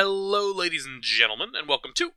[0.00, 2.12] Hello, ladies and gentlemen, and welcome to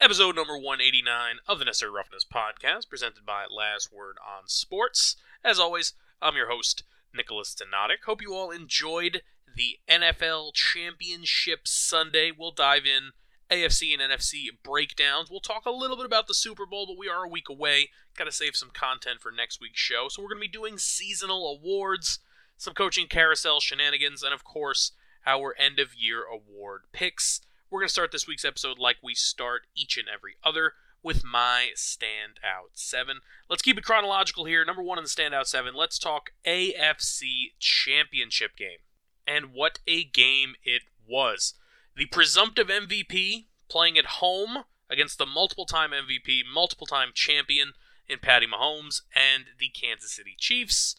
[0.00, 5.16] episode number 189 of the Necessary Roughness podcast, presented by Last Word on Sports.
[5.44, 6.82] As always, I'm your host,
[7.14, 8.06] Nikolas Donadic.
[8.06, 9.20] Hope you all enjoyed
[9.54, 12.32] the NFL Championship Sunday.
[12.34, 13.10] We'll dive in
[13.50, 15.30] AFC and NFC breakdowns.
[15.30, 17.90] We'll talk a little bit about the Super Bowl, but we are a week away.
[18.16, 20.06] Got to save some content for next week's show.
[20.08, 22.18] So we're going to be doing seasonal awards,
[22.56, 24.92] some coaching carousel shenanigans, and of course,
[25.26, 27.40] our end of year award picks.
[27.70, 31.24] We're going to start this week's episode like we start each and every other with
[31.24, 33.18] my standout seven.
[33.48, 34.64] Let's keep it chronological here.
[34.64, 38.78] Number one in the standout seven, let's talk AFC Championship game.
[39.26, 41.54] And what a game it was.
[41.96, 47.72] The presumptive MVP playing at home against the multiple time MVP, multiple time champion
[48.08, 50.96] in Patty Mahomes and the Kansas City Chiefs.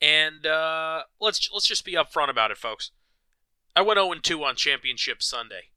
[0.00, 2.90] And uh, let's let's just be upfront about it, folks.
[3.76, 5.68] I went 0 2 on Championship Sunday.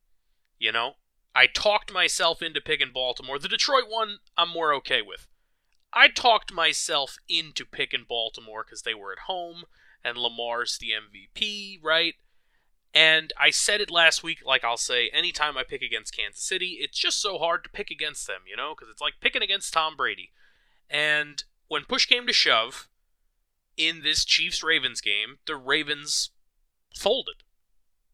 [0.57, 0.93] You know,
[1.35, 3.37] I talked myself into picking Baltimore.
[3.37, 5.27] The Detroit one, I'm more okay with.
[5.91, 9.63] I talked myself into picking Baltimore because they were at home
[10.03, 12.13] and Lamar's the MVP, right?
[12.93, 16.77] And I said it last week, like I'll say anytime I pick against Kansas City,
[16.79, 19.73] it's just so hard to pick against them, you know, because it's like picking against
[19.73, 20.31] Tom Brady.
[20.89, 22.87] And when push came to shove
[23.77, 26.31] in this Chiefs Ravens game, the Ravens
[26.95, 27.43] folded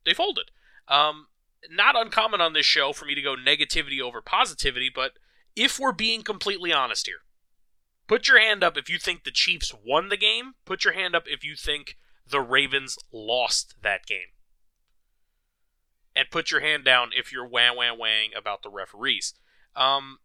[0.05, 0.51] they folded.
[0.87, 1.27] Um,
[1.69, 5.13] not uncommon on this show for me to go negativity over positivity, but
[5.55, 7.23] if we're being completely honest here,
[8.07, 10.53] put your hand up if you think the Chiefs won the game.
[10.65, 11.97] Put your hand up if you think
[12.27, 14.33] the Ravens lost that game.
[16.15, 19.33] And put your hand down if you're wah wah wang about the referees.
[19.75, 20.19] Um,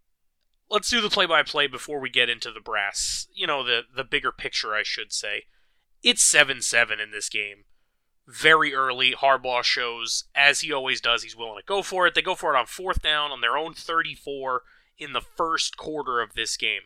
[0.68, 3.26] let's do the play by play before we get into the brass.
[3.34, 5.44] You know, the, the bigger picture, I should say.
[6.02, 7.64] It's 7 7 in this game
[8.30, 9.12] very early.
[9.12, 12.14] Harbaugh shows, as he always does, he's willing to go for it.
[12.14, 14.62] They go for it on fourth down on their own 34
[14.98, 16.82] in the first quarter of this game,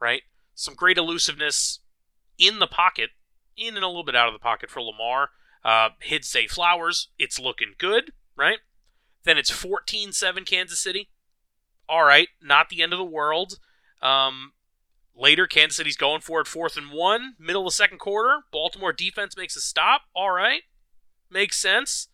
[0.00, 0.22] right?
[0.54, 1.80] Some great elusiveness
[2.38, 3.10] in the pocket,
[3.56, 5.30] in and a little bit out of the pocket for Lamar.
[5.64, 7.08] Uh, hits Zay Flowers.
[7.18, 8.58] It's looking good, right?
[9.24, 11.10] Then it's 14 7 Kansas City.
[11.88, 13.58] All right, not the end of the world.
[14.02, 14.52] Um,
[15.14, 18.42] later, Kansas City's going for it fourth and one, middle of the second quarter.
[18.52, 20.02] Baltimore defense makes a stop.
[20.14, 20.62] All right,
[21.36, 22.08] makes sense.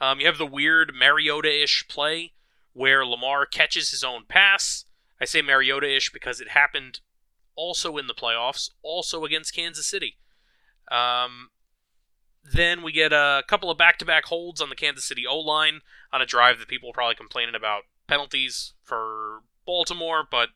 [0.00, 2.32] Um, you have the weird Mariota ish play
[2.72, 4.84] where Lamar catches his own pass.
[5.20, 7.00] I say Mariota ish because it happened
[7.54, 10.16] also in the playoffs, also against Kansas City.
[10.90, 11.50] Um,
[12.42, 15.38] then we get a couple of back to back holds on the Kansas City O
[15.38, 15.80] line
[16.12, 20.48] on a drive that people are probably complaining about penalties for Baltimore, but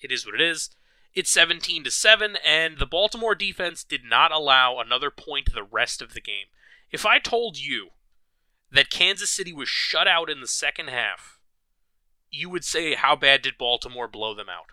[0.00, 0.70] it is what it is.
[1.14, 6.00] It's 17 to 7, and the Baltimore defense did not allow another point the rest
[6.00, 6.46] of the game.
[6.92, 7.88] If I told you
[8.70, 11.38] that Kansas City was shut out in the second half,
[12.30, 14.66] you would say, How bad did Baltimore blow them out?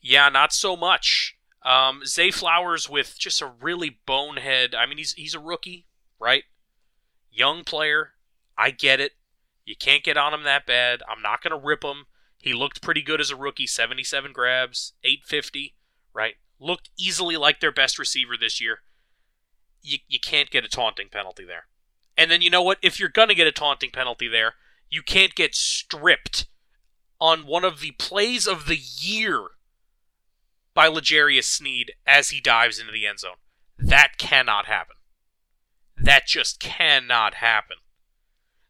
[0.00, 1.36] Yeah, not so much.
[1.62, 4.74] Um, Zay Flowers with just a really bonehead.
[4.74, 5.86] I mean, he's he's a rookie,
[6.18, 6.44] right?
[7.30, 8.12] Young player.
[8.56, 9.12] I get it.
[9.66, 11.02] You can't get on him that bad.
[11.08, 12.06] I'm not to rip him.
[12.38, 15.74] He looked pretty good as a rookie 77 grabs, 850,
[16.14, 16.36] right?
[16.58, 18.80] Looked easily like their best receiver this year
[19.82, 21.64] you, you can't get a taunting penalty there.
[22.16, 22.78] And then you know what?
[22.82, 24.54] If you're going to get a taunting penalty there,
[24.88, 26.46] you can't get stripped
[27.20, 29.48] on one of the plays of the year
[30.74, 33.36] by L'Jarius Sneed as he dives into the end zone.
[33.78, 34.96] That cannot happen.
[35.96, 37.76] That just cannot happen.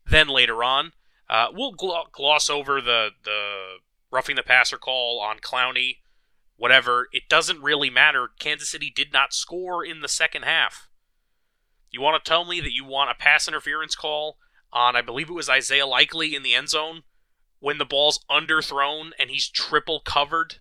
[0.07, 0.93] Then later on,
[1.29, 3.77] uh, we'll gloss over the the
[4.11, 5.99] roughing the passer call on Clowney,
[6.57, 7.07] whatever.
[7.13, 8.29] It doesn't really matter.
[8.41, 10.89] Kansas City did not score in the second half.
[11.91, 14.39] You want to tell me that you want a pass interference call
[14.73, 17.03] on, I believe it was Isaiah Likely in the end zone
[17.59, 20.57] when the ball's underthrown and he's triple covered?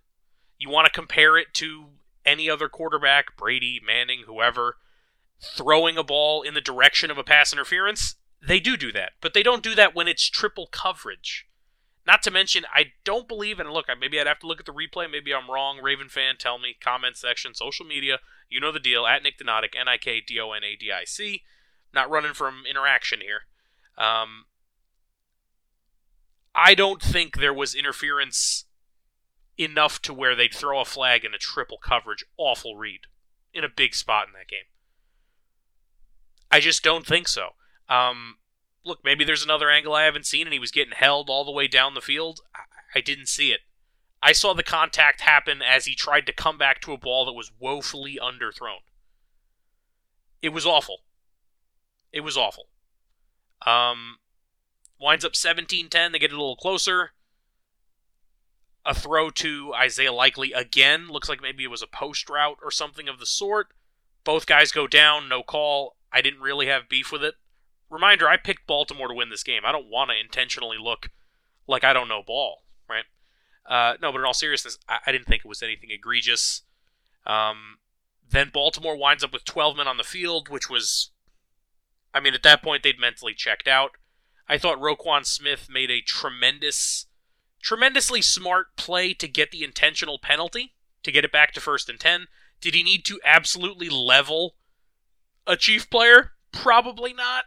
[0.58, 1.90] You want to compare it to
[2.26, 4.78] any other quarterback, Brady, Manning, whoever,
[5.42, 8.16] throwing a ball in the direction of a pass interference?
[8.46, 11.48] They do do that, but they don't do that when it's triple coverage.
[12.08, 14.74] Not to mention, I don't believe, and look, maybe I'd have to look at the
[14.74, 15.10] replay.
[15.12, 15.80] Maybe I'm wrong.
[15.82, 16.76] Raven fan, tell me.
[16.82, 18.18] Comment section, social media.
[18.50, 19.06] You know the deal.
[19.06, 21.44] At Nik Donadic, N I K D O N A D I C.
[21.94, 23.42] Not running from interaction here.
[23.98, 24.46] Um,
[26.56, 28.66] I don't think there was interference
[29.58, 33.02] enough to where they'd throw a flag in a triple coverage awful read
[33.54, 34.66] in a big spot in that game.
[36.52, 37.50] I just don't think so.
[37.88, 38.38] Um,
[38.86, 41.52] look, maybe there's another angle I haven't seen, and he was getting held all the
[41.52, 42.40] way down the field.
[42.56, 43.62] I, I didn't see it.
[44.22, 47.34] I saw the contact happen as he tried to come back to a ball that
[47.34, 48.82] was woefully underthrown.
[50.42, 51.00] It was awful.
[52.12, 52.66] It was awful.
[53.66, 54.18] Um,
[55.00, 56.12] Winds up 17 10.
[56.12, 57.12] They get a little closer.
[58.86, 61.08] A throw to Isaiah Likely again.
[61.10, 63.68] Looks like maybe it was a post route or something of the sort.
[64.24, 65.96] Both guys go down, no call.
[66.12, 67.36] I didn't really have beef with it.
[67.90, 69.62] Reminder I picked Baltimore to win this game.
[69.66, 71.10] I don't want to intentionally look
[71.68, 72.64] like I don't know ball?
[73.70, 76.64] Uh, no, but in all seriousness, I, I, didn't think it was anything egregious.
[77.28, 77.78] Um,
[78.28, 81.12] then Baltimore winds up with 12 men on the field, which was,
[82.12, 83.92] I mean, at that point they'd mentally checked out.
[84.48, 87.06] I thought Roquan Smith made a tremendous,
[87.62, 90.74] tremendously smart play to get the intentional penalty
[91.04, 92.26] to get it back to first and 10.
[92.60, 94.56] Did he need to absolutely level
[95.46, 96.32] a Chief player?
[96.52, 97.46] Probably not.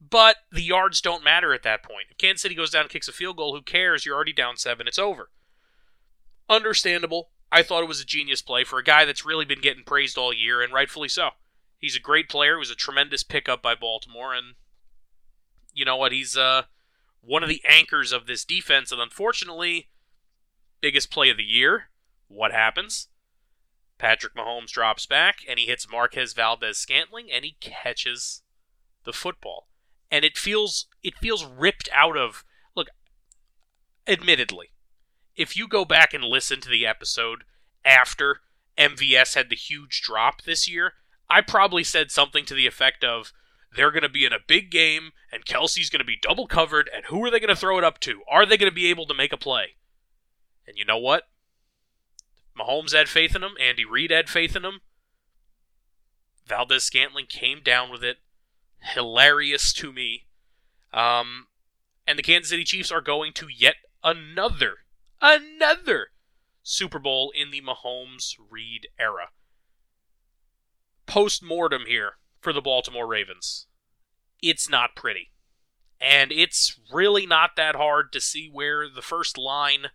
[0.00, 2.06] But the yards don't matter at that point.
[2.10, 4.06] If Kansas City goes down and kicks a field goal, who cares?
[4.06, 4.88] You're already down seven.
[4.88, 5.28] It's over.
[6.48, 7.30] Understandable.
[7.50, 10.18] I thought it was a genius play for a guy that's really been getting praised
[10.18, 11.30] all year, and rightfully so.
[11.78, 12.54] He's a great player.
[12.54, 14.54] It was a tremendous pickup by Baltimore, and
[15.72, 16.12] you know what?
[16.12, 16.62] He's uh,
[17.20, 19.88] one of the anchors of this defense, and unfortunately,
[20.80, 21.90] biggest play of the year.
[22.26, 23.08] What happens?
[23.96, 28.42] Patrick Mahomes drops back, and he hits Marquez Valdes Scantling, and he catches
[29.04, 29.68] the football
[30.10, 32.44] and it feels it feels ripped out of
[32.74, 32.88] look
[34.06, 34.70] admittedly
[35.38, 37.44] if you go back and listen to the episode
[37.84, 38.40] after
[38.76, 40.92] MVS had the huge drop this year
[41.30, 43.32] I probably said something to the effect of
[43.74, 46.90] they're going to be in a big game and Kelce's going to be double covered
[46.94, 48.22] and who are they going to throw it up to?
[48.30, 49.76] Are they going to be able to make a play?
[50.66, 51.24] And you know what?
[52.58, 54.80] Mahomes had faith in him Andy Reid had faith in him
[56.48, 58.18] Valdes Scantling came down with it.
[58.80, 60.26] Hilarious to me.
[60.92, 61.48] Um,
[62.06, 64.78] and the Kansas City Chiefs are going to yet another,
[65.20, 66.08] another
[66.62, 69.28] Super Bowl in the Mahomes Reid era.
[71.06, 73.66] Post mortem here for the Baltimore Ravens.
[74.42, 75.30] It's not pretty.
[76.00, 79.86] And it's really not that hard to see where the first line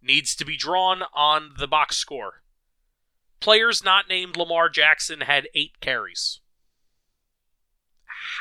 [0.00, 2.42] needs to be drawn on the box score.
[3.40, 6.42] Players not named Lamar Jackson had eight carries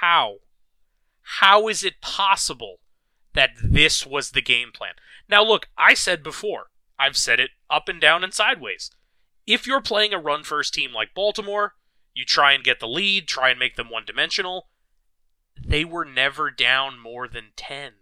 [0.01, 0.37] how?
[1.39, 2.77] How is it possible
[3.33, 4.93] that this was the game plan?
[5.29, 6.67] Now, look, I said before,
[6.99, 8.91] I've said it up and down and sideways.
[9.47, 11.75] If you're playing a run first team like Baltimore,
[12.13, 14.67] you try and get the lead, try and make them one dimensional.
[15.59, 17.93] They were never down more than 10.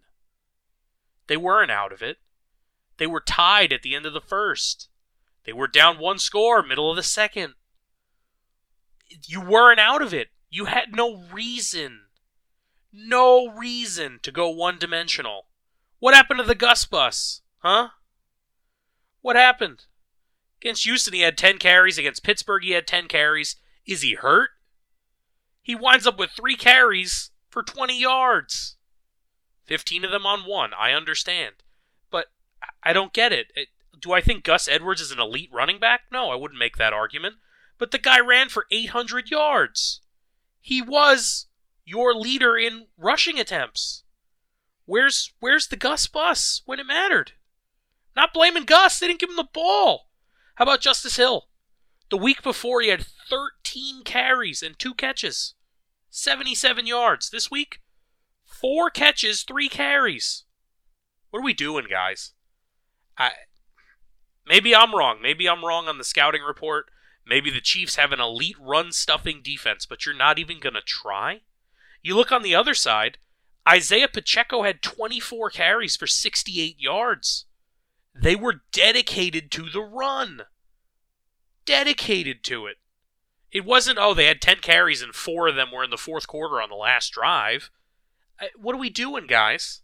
[1.27, 2.17] They weren't out of it.
[2.97, 4.89] They were tied at the end of the first.
[5.45, 7.53] They were down one score, middle of the second.
[9.25, 10.29] You weren't out of it.
[10.49, 12.01] You had no reason,
[12.91, 15.47] no reason to go one dimensional.
[15.99, 17.41] What happened to the Gus Bus?
[17.59, 17.89] Huh?
[19.21, 19.85] What happened?
[20.61, 21.97] Against Houston, he had 10 carries.
[21.97, 23.55] Against Pittsburgh, he had 10 carries.
[23.85, 24.51] Is he hurt?
[25.61, 28.75] He winds up with three carries for 20 yards.
[29.65, 30.71] 15 of them on one.
[30.73, 31.55] I understand.
[32.09, 32.27] But
[32.81, 33.51] I don't get it.
[33.55, 33.67] it.
[33.99, 36.01] Do I think Gus Edwards is an elite running back?
[36.11, 37.35] No, I wouldn't make that argument.
[37.77, 40.01] But the guy ran for 800 yards.
[40.59, 41.47] He was
[41.89, 44.03] your leader in rushing attempts.
[44.85, 47.33] Where's where's the Gus bus when it mattered?
[48.15, 50.07] Not blaming Gus, they didn't give him the ball.
[50.55, 51.47] How about Justice Hill?
[52.11, 55.55] The week before he had 13 carries and two catches.
[56.09, 57.29] 77 yards.
[57.29, 57.81] This week,
[58.45, 60.43] four catches, three carries.
[61.29, 62.33] What are we doing, guys?
[63.17, 63.31] I
[64.45, 65.19] maybe I'm wrong.
[65.21, 66.85] Maybe I'm wrong on the scouting report.
[67.25, 70.81] Maybe the Chiefs have an elite run stuffing defense, but you're not even going to
[70.81, 71.41] try?
[72.01, 73.17] You look on the other side,
[73.67, 77.45] Isaiah Pacheco had 24 carries for 68 yards.
[78.15, 80.43] They were dedicated to the run.
[81.65, 82.77] Dedicated to it.
[83.51, 86.27] It wasn't, oh, they had 10 carries and four of them were in the fourth
[86.27, 87.69] quarter on the last drive.
[88.39, 89.81] Uh, what are we doing, guys?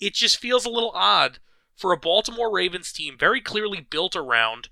[0.00, 1.38] It just feels a little odd
[1.74, 4.68] for a Baltimore Ravens team very clearly built around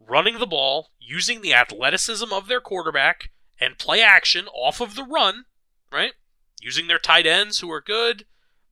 [0.00, 5.04] running the ball, using the athleticism of their quarterback, and play action off of the
[5.04, 5.44] run,
[5.92, 6.12] right?
[6.60, 8.24] Using their tight ends who are good,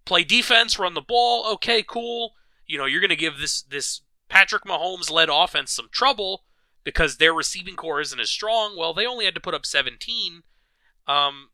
[0.04, 1.46] play defense, run the ball.
[1.54, 2.34] Okay, cool.
[2.66, 6.44] You know, you're going to give this this Patrick Mahomes led offense some trouble
[6.84, 8.76] because their receiving core isn't as strong.
[8.76, 10.42] Well, they only had to put up 17
[11.06, 11.50] um,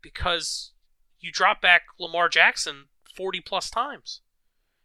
[0.00, 0.72] because
[1.20, 4.22] you drop back Lamar Jackson 40 plus times.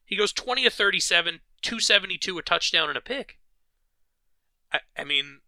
[0.06, 3.38] He goes 20 of 37, 272, a touchdown, and a pick.
[4.72, 5.42] I, I mean,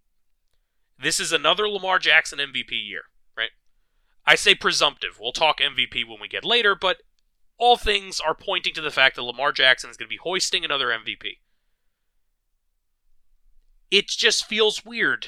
[1.01, 3.03] this is another Lamar Jackson MVP year?
[4.25, 5.18] I say presumptive.
[5.20, 6.98] We'll talk MVP when we get later, but
[7.58, 10.63] all things are pointing to the fact that Lamar Jackson is going to be hoisting
[10.63, 11.38] another MVP.
[13.90, 15.28] It just feels weird.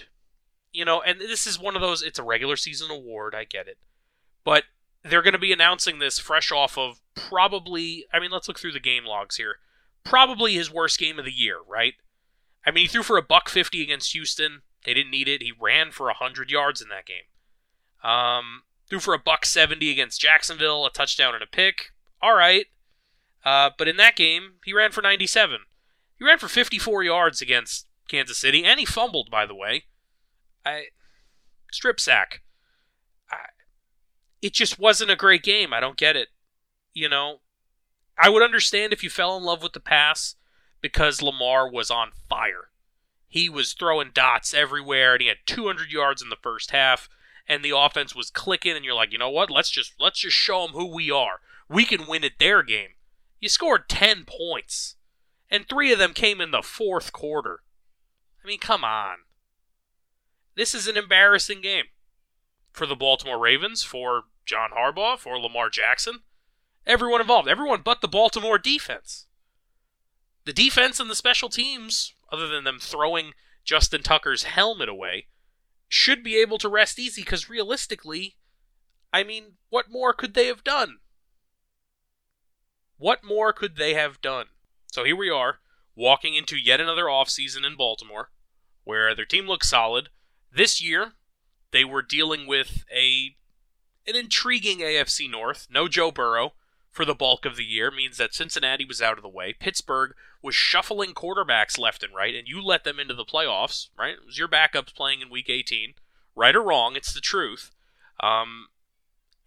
[0.72, 3.68] You know, and this is one of those, it's a regular season award, I get
[3.68, 3.78] it.
[4.44, 4.64] But
[5.04, 8.72] they're going to be announcing this fresh off of probably, I mean, let's look through
[8.72, 9.58] the game logs here.
[10.04, 11.94] Probably his worst game of the year, right?
[12.66, 14.62] I mean, he threw for a buck 50 against Houston.
[14.86, 15.44] They didn't need it.
[15.44, 18.10] He ran for 100 yards in that game.
[18.10, 21.92] Um, threw for a buck 70 against Jacksonville, a touchdown and a pick.
[22.22, 22.68] All right.
[23.46, 25.60] Uh, but in that game, he ran for 97.
[26.18, 29.86] He ran for 54 yards against Kansas City, and he fumbled, by the way.
[30.66, 30.86] I
[31.72, 32.42] strip sack.
[33.30, 33.38] I,
[34.42, 35.74] it just wasn't a great game.
[35.74, 36.30] I don't get it.
[36.94, 37.40] You know,
[38.18, 40.36] I would understand if you fell in love with the pass
[40.82, 42.70] because Lamar was on fire.
[43.28, 47.10] He was throwing dots everywhere, and he had 200 yards in the first half,
[47.48, 48.76] and the offense was clicking.
[48.76, 49.50] And you're like, you know what?
[49.50, 51.40] Let's just let's just show them who we are.
[51.70, 52.90] We can win at their game.
[53.40, 54.96] You scored 10 points,
[55.50, 57.60] and three of them came in the fourth quarter.
[58.44, 59.18] I mean, come on.
[60.56, 61.86] This is an embarrassing game
[62.72, 66.20] for the Baltimore Ravens, for John Harbaugh, for Lamar Jackson.
[66.86, 69.26] Everyone involved, everyone but the Baltimore defense.
[70.46, 73.34] The defense and the special teams, other than them throwing
[73.64, 75.28] Justin Tucker's helmet away,
[75.94, 78.36] should be able to rest easy because realistically,
[79.14, 80.98] I mean, what more could they have done?
[82.98, 84.48] What more could they have done?
[84.92, 85.60] So here we are,
[85.96, 88.32] walking into yet another offseason in Baltimore,
[88.84, 90.10] where their team looks solid.
[90.52, 91.14] This year,
[91.70, 93.36] they were dealing with a
[94.08, 95.68] an intriguing AFC North.
[95.70, 96.54] No Joe Burrow
[96.90, 99.54] for the bulk of the year means that Cincinnati was out of the way.
[99.54, 104.16] Pittsburgh was shuffling quarterbacks left and right, and you let them into the playoffs, right?
[104.16, 105.94] It was your backups playing in Week 18.
[106.36, 107.72] Right or wrong, it's the truth.
[108.20, 108.68] Um,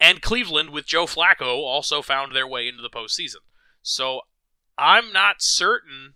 [0.00, 3.43] and Cleveland, with Joe Flacco, also found their way into the postseason.
[3.83, 4.23] So
[4.79, 6.15] I'm not certain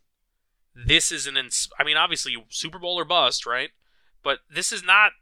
[0.74, 1.36] this is an.
[1.36, 3.70] Ins- I mean, obviously, Super Bowl or bust, right?
[4.22, 5.12] But this is not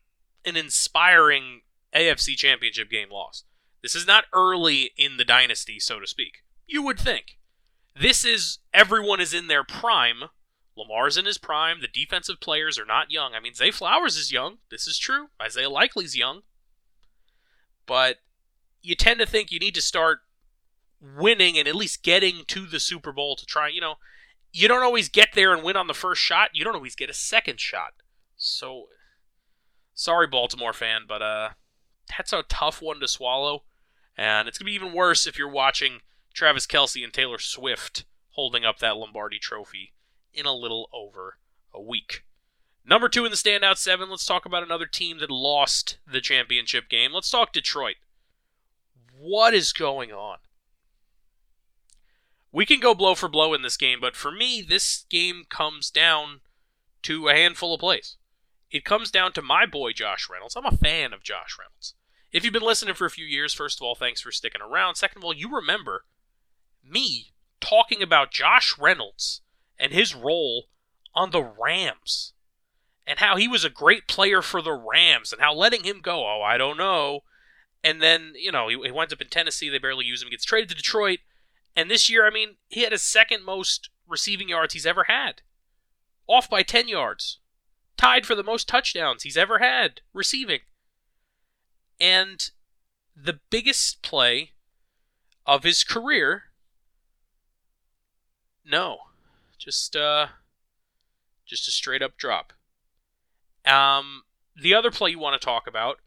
[0.44, 1.62] an inspiring
[1.94, 3.44] AFC Championship game loss.
[3.82, 6.38] This is not early in the dynasty, so to speak.
[6.66, 7.37] You would think.
[8.00, 10.24] This is everyone is in their prime.
[10.76, 11.80] Lamar's in his prime.
[11.80, 13.34] The defensive players are not young.
[13.34, 14.58] I mean, Zay Flowers is young.
[14.70, 15.28] This is true.
[15.42, 16.42] Isaiah Likely's young.
[17.86, 18.18] But
[18.80, 20.20] you tend to think you need to start
[21.00, 23.94] winning and at least getting to the Super Bowl to try, you know,
[24.52, 26.50] you don't always get there and win on the first shot.
[26.54, 27.94] You don't always get a second shot.
[28.36, 28.84] So
[29.94, 31.50] sorry Baltimore fan, but uh
[32.16, 33.64] that's a tough one to swallow.
[34.16, 36.00] And it's going to be even worse if you're watching
[36.32, 39.92] Travis Kelce and Taylor Swift holding up that Lombardi trophy
[40.32, 41.38] in a little over
[41.74, 42.24] a week.
[42.84, 46.88] Number two in the standout seven, let's talk about another team that lost the championship
[46.88, 47.12] game.
[47.12, 47.96] Let's talk Detroit.
[49.18, 50.38] What is going on?
[52.50, 55.90] We can go blow for blow in this game, but for me, this game comes
[55.90, 56.40] down
[57.02, 58.16] to a handful of plays.
[58.70, 60.56] It comes down to my boy Josh Reynolds.
[60.56, 61.94] I'm a fan of Josh Reynolds.
[62.32, 64.94] If you've been listening for a few years, first of all, thanks for sticking around.
[64.94, 66.04] Second of all, you remember
[66.84, 69.42] me talking about Josh Reynolds
[69.78, 70.66] and his role
[71.14, 72.32] on the Rams
[73.06, 76.26] and how he was a great player for the Rams and how letting him go,
[76.26, 77.20] oh, I don't know.
[77.82, 79.68] And then, you know, he, he winds up in Tennessee.
[79.68, 80.26] They barely use him.
[80.26, 81.20] He gets traded to Detroit.
[81.74, 85.42] And this year, I mean, he had his second most receiving yards he's ever had,
[86.26, 87.38] off by 10 yards,
[87.96, 90.60] tied for the most touchdowns he's ever had receiving.
[92.00, 92.50] And
[93.16, 94.52] the biggest play
[95.46, 96.44] of his career,
[98.68, 98.98] no,
[99.58, 100.28] just uh,
[101.46, 102.52] just a straight up drop.
[103.66, 104.22] Um,
[104.60, 105.98] the other play you want to talk about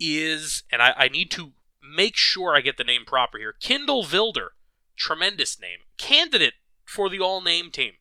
[0.00, 1.52] is, and I, I need to
[1.82, 3.54] make sure I get the name proper here.
[3.60, 4.48] Kindle Vildor,
[4.96, 7.92] tremendous name, candidate for the all name team.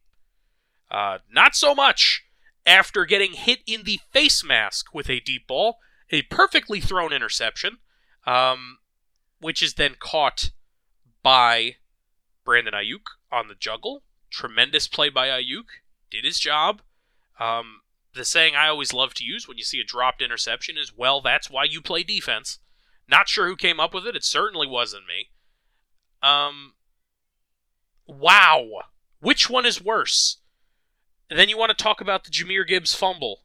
[0.89, 2.25] Uh, not so much
[2.65, 5.77] after getting hit in the face mask with a deep ball
[6.09, 7.77] a perfectly thrown interception,
[8.25, 8.77] um,
[9.39, 10.51] which is then caught
[11.21, 11.75] by
[12.47, 14.03] Brandon Aiyuk on the juggle.
[14.31, 15.65] Tremendous play by Aiyuk.
[16.09, 16.81] Did his job.
[17.39, 17.81] Um,
[18.13, 21.19] the saying I always love to use when you see a dropped interception is, well,
[21.19, 22.59] that's why you play defense.
[23.09, 24.15] Not sure who came up with it.
[24.15, 25.29] It certainly wasn't me.
[26.23, 26.75] Um,
[28.07, 28.65] wow.
[29.19, 30.37] Which one is worse?
[31.29, 33.41] And then you want to talk about the Jahmyr Gibbs fumble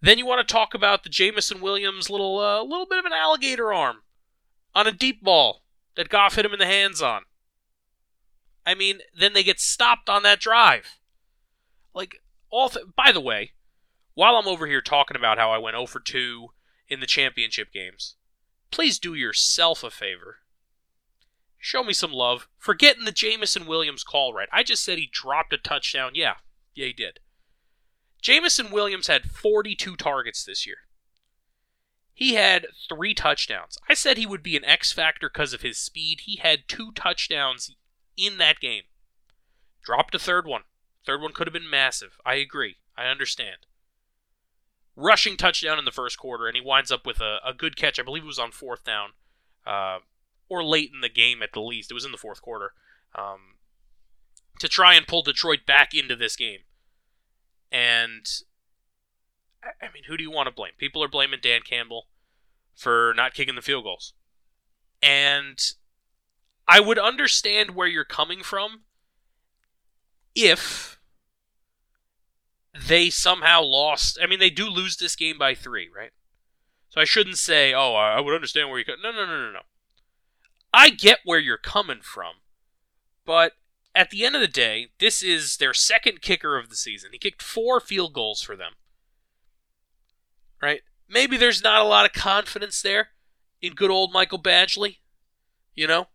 [0.00, 3.12] then you want to talk about the Jameson Williams little uh, little bit of an
[3.12, 3.98] alligator arm
[4.74, 5.62] on a deep ball
[5.94, 7.24] that Goff hit him in the hands on.
[8.70, 11.00] I mean, then they get stopped on that drive.
[11.92, 12.18] Like
[12.50, 13.50] all th- by the way,
[14.14, 16.50] while I'm over here talking about how I went 0 for 2
[16.88, 18.14] in the championship games,
[18.70, 20.36] please do yourself a favor.
[21.58, 24.48] Show me some love for getting the Jameson Williams call right.
[24.52, 26.12] I just said he dropped a touchdown.
[26.14, 26.34] Yeah,
[26.72, 27.18] yeah, he did.
[28.22, 30.76] Jameson Williams had 42 targets this year.
[32.14, 33.78] He had three touchdowns.
[33.88, 36.20] I said he would be an X factor because of his speed.
[36.20, 37.74] He had two touchdowns
[38.20, 38.82] in that game.
[39.82, 40.62] Dropped a third one.
[41.06, 42.18] Third one could have been massive.
[42.24, 42.76] I agree.
[42.96, 43.66] I understand.
[44.94, 47.98] Rushing touchdown in the first quarter, and he winds up with a, a good catch.
[47.98, 49.10] I believe it was on fourth down,
[49.66, 50.00] uh,
[50.48, 51.90] or late in the game at the least.
[51.90, 52.72] It was in the fourth quarter.
[53.14, 53.54] Um,
[54.58, 56.60] to try and pull Detroit back into this game.
[57.72, 58.26] And
[59.64, 60.72] I mean, who do you want to blame?
[60.78, 62.08] People are blaming Dan Campbell
[62.74, 64.12] for not kicking the field goals.
[65.02, 65.58] And
[66.70, 68.82] I would understand where you're coming from
[70.36, 71.00] if
[72.72, 74.20] they somehow lost.
[74.22, 76.12] I mean, they do lose this game by three, right?
[76.88, 79.02] So I shouldn't say, oh, I would understand where you come.
[79.02, 79.60] No, no, no, no, no.
[80.72, 82.34] I get where you're coming from,
[83.26, 83.54] but
[83.92, 87.10] at the end of the day, this is their second kicker of the season.
[87.10, 88.74] He kicked four field goals for them.
[90.62, 90.82] Right?
[91.08, 93.08] Maybe there's not a lot of confidence there
[93.60, 94.98] in good old Michael Badgley.
[95.74, 96.06] You know?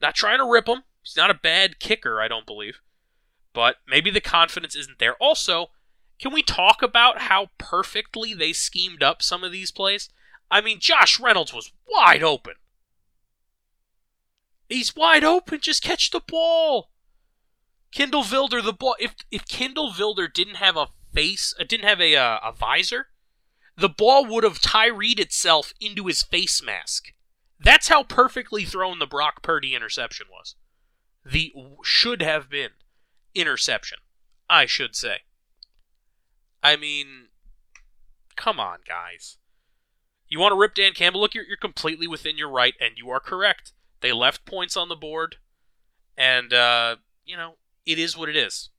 [0.00, 0.84] Not trying to rip him.
[1.02, 2.80] He's not a bad kicker, I don't believe.
[3.52, 5.14] But maybe the confidence isn't there.
[5.14, 5.70] Also,
[6.20, 10.10] can we talk about how perfectly they schemed up some of these plays?
[10.50, 12.54] I mean, Josh Reynolds was wide open.
[14.68, 15.60] He's wide open.
[15.60, 16.90] Just catch the ball.
[17.90, 18.96] Kindle Vildor, the ball.
[18.98, 23.08] If if Vildor didn't have a face, uh, didn't have a uh, a visor,
[23.76, 27.12] the ball would have Tyreed itself into his face mask.
[27.60, 30.54] That's how perfectly thrown the Brock Purdy interception was.
[31.24, 32.70] The should have been
[33.34, 33.98] interception,
[34.48, 35.18] I should say.
[36.62, 37.28] I mean,
[38.36, 39.38] come on, guys.
[40.28, 41.20] You want to rip Dan Campbell?
[41.20, 43.72] Look, you're, you're completely within your right, and you are correct.
[44.00, 45.36] They left points on the board,
[46.16, 47.54] and uh, you know
[47.86, 48.70] it is what it is.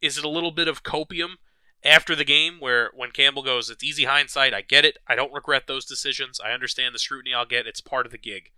[0.00, 1.36] Is it a little bit of copium
[1.84, 4.98] after the game where when Campbell goes, it's easy hindsight, I get it.
[5.06, 6.40] I don't regret those decisions.
[6.44, 7.66] I understand the scrutiny I'll get.
[7.66, 8.50] It's part of the gig.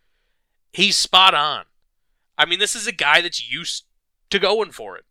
[0.72, 1.64] He's spot on.
[2.36, 3.84] I mean, this is a guy that's used
[4.30, 5.04] to going for it.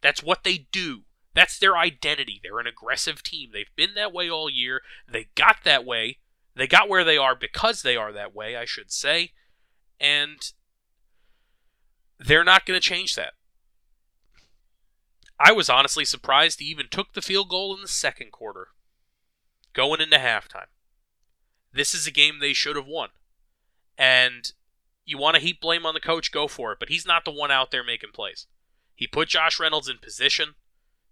[0.00, 1.02] That's what they do.
[1.34, 2.40] That's their identity.
[2.42, 3.50] They're an aggressive team.
[3.52, 4.80] They've been that way all year.
[5.10, 6.18] They got that way.
[6.54, 9.32] They got where they are because they are that way, I should say.
[10.00, 10.38] And
[12.18, 13.34] they're not going to change that.
[15.38, 18.68] I was honestly surprised he even took the field goal in the second quarter,
[19.74, 20.68] going into halftime.
[21.72, 23.10] This is a game they should have won.
[23.98, 24.52] And
[25.04, 27.30] you want to heap blame on the coach, go for it, but he's not the
[27.30, 28.46] one out there making plays.
[28.94, 30.54] He put Josh Reynolds in position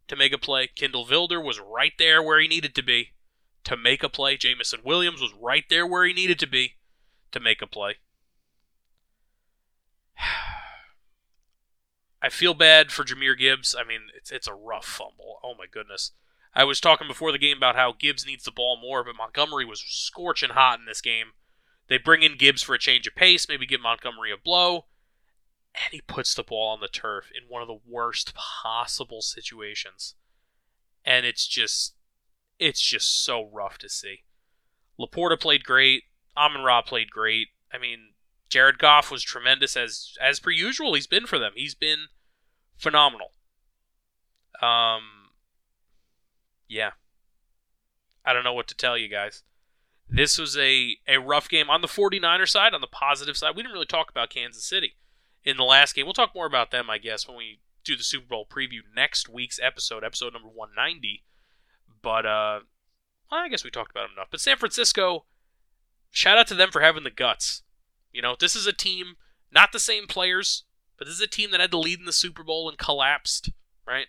[0.09, 0.69] to make a play.
[0.75, 3.11] Kindle Vildor was right there where he needed to be
[3.65, 4.37] to make a play.
[4.37, 6.77] Jameson Williams was right there where he needed to be
[7.33, 7.97] to make a play.
[12.25, 13.77] I feel bad for Jahmyr Gibbs.
[13.79, 15.41] I mean, it's it's a rough fumble.
[15.45, 16.13] Oh my goodness.
[16.55, 19.67] I was talking before the game about how Gibbs needs the ball more, but Montgomery
[19.67, 21.33] was scorching hot in this game.
[21.89, 24.87] They bring in Gibbs for a change of pace, maybe give Montgomery a blow,
[25.75, 30.15] and he puts the ball on the turf in one of the worst possible situations.
[31.05, 31.93] And it's just
[32.59, 34.21] it's just so rough to see.
[34.99, 36.05] LaPorta played great.
[36.39, 37.49] Amon Ra played great.
[37.71, 38.14] I mean,
[38.49, 40.95] Jared Goff was tremendous as as per usual.
[40.95, 41.53] He's been for them.
[41.55, 42.07] He's been
[42.77, 43.33] phenomenal.
[44.63, 45.03] Um,
[46.69, 46.91] yeah.
[48.25, 49.43] I don't know what to tell you guys.
[50.09, 52.75] This was a, a rough game on the 49er side.
[52.75, 54.97] On the positive side, we didn't really talk about Kansas City
[55.45, 56.07] in the last game.
[56.07, 59.29] We'll talk more about them, I guess, when we do the Super Bowl preview next
[59.29, 61.25] week's episode, episode number 190.
[62.03, 62.61] But uh,
[63.31, 64.29] I guess we talked about them enough.
[64.31, 65.25] But San Francisco,
[66.11, 67.63] shout out to them for having the guts.
[68.15, 69.17] You know, this is a team,
[69.53, 70.65] not the same players,
[70.97, 73.51] but this is a team that had the lead in the Super Bowl and collapsed,
[73.87, 74.07] right?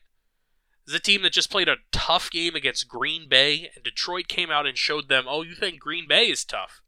[0.86, 4.28] This is a team that just played a tough game against Green Bay, and Detroit
[4.28, 6.84] came out and showed them, oh, you think Green Bay is tough?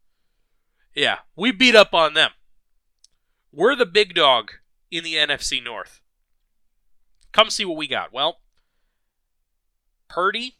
[0.94, 2.30] Yeah, we beat up on them.
[3.52, 4.52] We're the big dog
[4.88, 6.00] in the NFC North.
[7.32, 8.12] Come see what we got.
[8.12, 8.38] Well,
[10.08, 10.58] Purdy,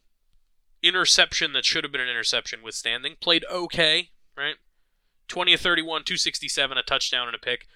[0.82, 4.56] interception that should have been an interception withstanding, played okay, right?
[5.28, 7.66] 20 of 31, 267, a touchdown and a pick.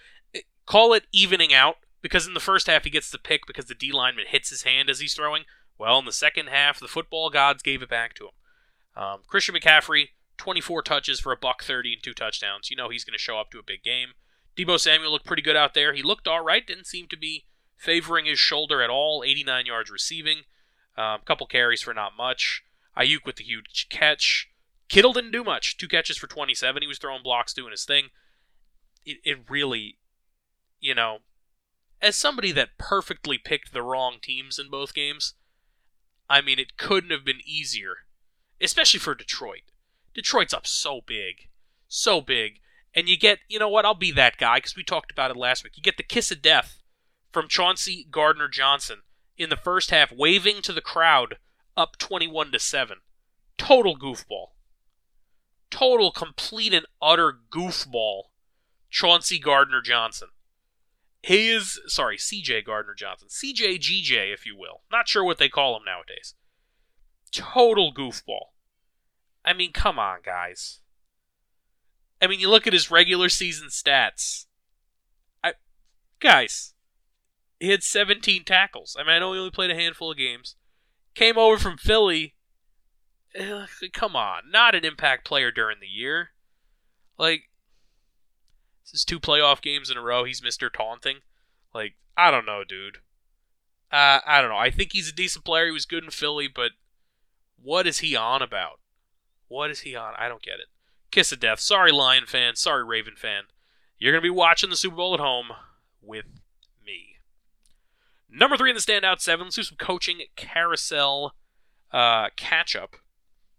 [0.66, 3.74] Call it evening out because in the first half he gets the pick because the
[3.74, 5.44] D lineman hits his hand as he's throwing.
[5.78, 8.30] Well, in the second half, the football gods gave it back to him.
[8.94, 12.70] Um, Christian McCaffrey, 24 touches for a buck 30 and two touchdowns.
[12.70, 14.08] You know he's going to show up to a big game.
[14.56, 15.94] Deebo Samuel looked pretty good out there.
[15.94, 16.66] He looked all right.
[16.66, 19.24] Didn't seem to be favoring his shoulder at all.
[19.24, 20.42] 89 yards receiving.
[20.96, 22.62] A um, couple carries for not much.
[22.96, 24.50] Aiyuk with the huge catch.
[24.88, 25.76] Kittle didn't do much.
[25.76, 26.82] Two catches for 27.
[26.82, 28.08] He was throwing blocks, doing his thing.
[29.04, 29.98] It, it really,
[30.80, 31.18] you know,
[32.00, 35.34] as somebody that perfectly picked the wrong teams in both games,
[36.28, 37.94] I mean, it couldn't have been easier,
[38.60, 39.62] especially for Detroit,
[40.14, 41.48] Detroit's up so big,
[41.88, 42.60] so big,
[42.94, 43.84] and you get, you know what?
[43.84, 45.76] I'll be that guy because we talked about it last week.
[45.76, 46.82] You get the kiss of death
[47.32, 49.02] from Chauncey Gardner Johnson
[49.38, 51.38] in the first half, waving to the crowd,
[51.76, 52.98] up twenty-one to seven.
[53.56, 54.48] Total goofball.
[55.72, 58.24] Total, complete, and utter goofball.
[58.90, 60.28] Chauncey Gardner Johnson.
[61.22, 63.28] He is, sorry, CJ Gardner Johnson.
[63.28, 64.82] CJ GJ, if you will.
[64.92, 66.34] Not sure what they call him nowadays.
[67.32, 68.50] Total goofball.
[69.46, 70.80] I mean, come on, guys.
[72.20, 74.44] I mean, you look at his regular season stats.
[75.42, 75.54] I,
[76.20, 76.74] guys,
[77.58, 78.94] he had 17 tackles.
[78.98, 80.56] I mean, I know he only played a handful of games.
[81.14, 82.34] Came over from Philly.
[83.92, 86.30] Come on, not an impact player during the year.
[87.18, 87.44] Like,
[88.84, 90.24] this is two playoff games in a row.
[90.24, 90.72] He's Mr.
[90.72, 91.18] Taunting.
[91.74, 92.98] Like, I don't know, dude.
[93.90, 94.56] Uh, I don't know.
[94.56, 95.66] I think he's a decent player.
[95.66, 96.72] He was good in Philly, but
[97.62, 98.80] what is he on about?
[99.48, 100.14] What is he on?
[100.18, 100.66] I don't get it.
[101.10, 101.60] Kiss of death.
[101.60, 102.56] Sorry, Lion fan.
[102.56, 103.44] Sorry, Raven fan.
[103.98, 105.48] You're going to be watching the Super Bowl at home
[106.00, 106.24] with
[106.84, 107.16] me.
[108.30, 109.46] Number three in the standout seven.
[109.46, 111.34] Let's do some coaching carousel
[111.92, 112.96] uh, catch up.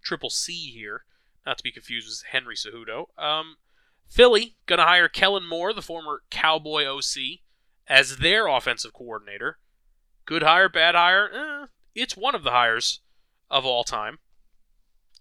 [0.04, 1.06] Triple C here.
[1.46, 3.08] Not to be confused with Henry Cejudo.
[3.18, 3.58] Um,
[4.08, 7.39] Philly to hire Kellen Moore, the former Cowboy OC,
[7.88, 9.60] as their offensive coordinator.
[10.26, 11.30] Good hire, bad hire?
[11.34, 13.02] Eh, it's one of the hires
[13.50, 14.20] of all time.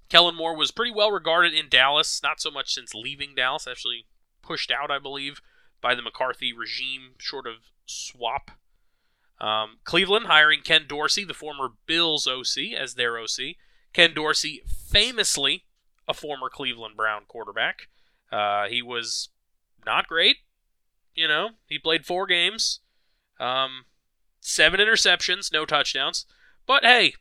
[0.08, 4.06] Kellen Moore was pretty well regarded in Dallas, not so much since leaving Dallas, actually
[4.42, 5.40] pushed out, I believe,
[5.80, 8.50] by the McCarthy regime short of swap.
[9.40, 13.56] Um, Cleveland hiring Ken Dorsey, the former Bills OC, as their OC.
[13.92, 15.64] Ken Dorsey, famously
[16.08, 17.88] a former Cleveland Brown quarterback.
[18.30, 19.28] Uh, he was
[19.84, 20.38] not great.
[21.14, 22.80] You know, he played four games,
[23.38, 23.84] um,
[24.40, 26.24] seven interceptions, no touchdowns.
[26.66, 27.14] But hey,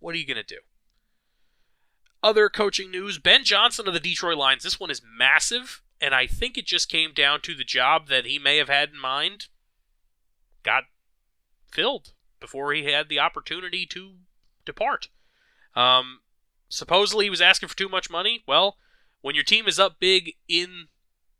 [0.00, 0.60] what are you going to do?
[2.22, 4.64] Other coaching news Ben Johnson of the Detroit Lions.
[4.64, 8.26] This one is massive, and I think it just came down to the job that
[8.26, 9.46] he may have had in mind
[10.62, 10.84] got
[11.70, 14.14] filled before he had the opportunity to
[14.64, 15.08] depart.
[15.74, 16.20] Um,
[16.68, 18.42] supposedly he was asking for too much money.
[18.46, 18.76] Well,
[19.20, 20.88] when your team is up big in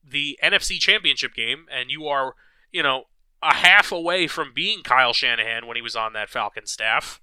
[0.05, 2.35] the NFC Championship game and you are,
[2.71, 3.05] you know,
[3.43, 7.21] a half away from being Kyle Shanahan when he was on that Falcon staff,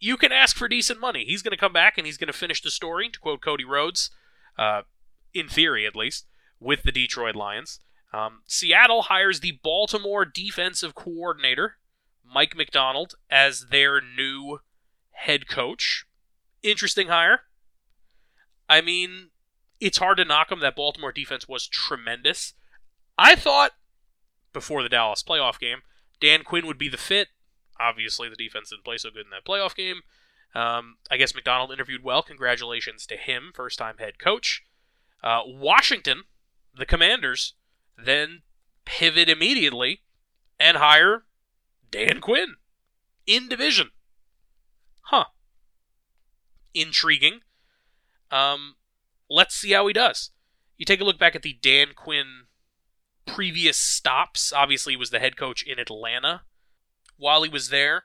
[0.00, 1.24] you can ask for decent money.
[1.24, 3.64] He's going to come back and he's going to finish the story, to quote Cody
[3.64, 4.10] Rhodes,
[4.56, 4.82] uh,
[5.34, 6.26] in theory at least,
[6.60, 7.80] with the Detroit Lions.
[8.12, 11.74] Um, Seattle hires the Baltimore defensive coordinator,
[12.24, 14.60] Mike Macdonald, as their new
[15.10, 16.06] head coach.
[16.62, 17.40] Interesting hire.
[18.68, 19.30] I mean,
[19.80, 20.60] it's hard to knock them.
[20.60, 22.54] That Baltimore defense was tremendous.
[23.16, 23.72] I thought
[24.52, 25.82] before the Dallas playoff game,
[26.20, 27.28] Dan Quinn would be the fit.
[27.80, 30.00] Obviously, the defense didn't play so good in that playoff game.
[30.54, 32.22] Um, I guess Macdonald interviewed well.
[32.22, 34.64] Congratulations to him, first time head coach.
[35.22, 36.24] Uh, Washington,
[36.74, 37.54] the Commanders,
[37.96, 38.42] then
[38.84, 40.02] pivot immediately
[40.58, 41.24] and hire
[41.90, 42.56] Dan Quinn
[43.26, 43.90] in division.
[45.02, 45.26] Huh.
[46.80, 47.40] Intriguing.
[48.30, 48.76] Um,
[49.28, 50.30] let's see how he does.
[50.76, 52.44] You take a look back at the Dan Quinn
[53.26, 54.52] previous stops.
[54.52, 56.42] Obviously, he was the head coach in Atlanta
[57.16, 58.04] while he was there.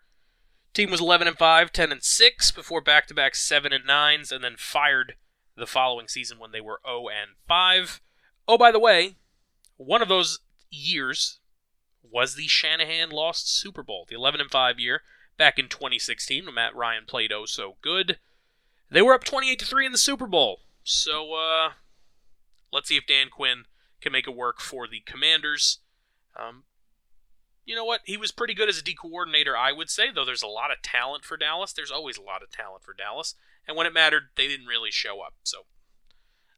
[0.73, 4.55] Team was 11 and 5, 10 and 6 before back-to-back 7 and 9s and then
[4.57, 5.15] fired
[5.55, 8.01] the following season when they were 0 and 5.
[8.47, 9.15] Oh, by the way,
[9.77, 10.39] one of those
[10.71, 11.39] years
[12.01, 15.01] was the Shanahan lost Super Bowl, the 11 and 5 year
[15.37, 18.17] back in 2016 when Matt Ryan played oh so good.
[18.93, 20.59] They were up 28 to 3 in the Super Bowl.
[20.83, 21.71] So uh,
[22.71, 23.63] let's see if Dan Quinn
[24.01, 25.79] can make it work for the Commanders.
[26.39, 26.65] Um,
[27.65, 28.01] you know what?
[28.05, 30.69] He was pretty good as a D coordinator, I would say, though there's a lot
[30.69, 31.73] of talent for Dallas.
[31.73, 33.33] There's always a lot of talent for Dallas.
[33.67, 35.33] And when it mattered, they didn't really show up.
[35.41, 35.65] So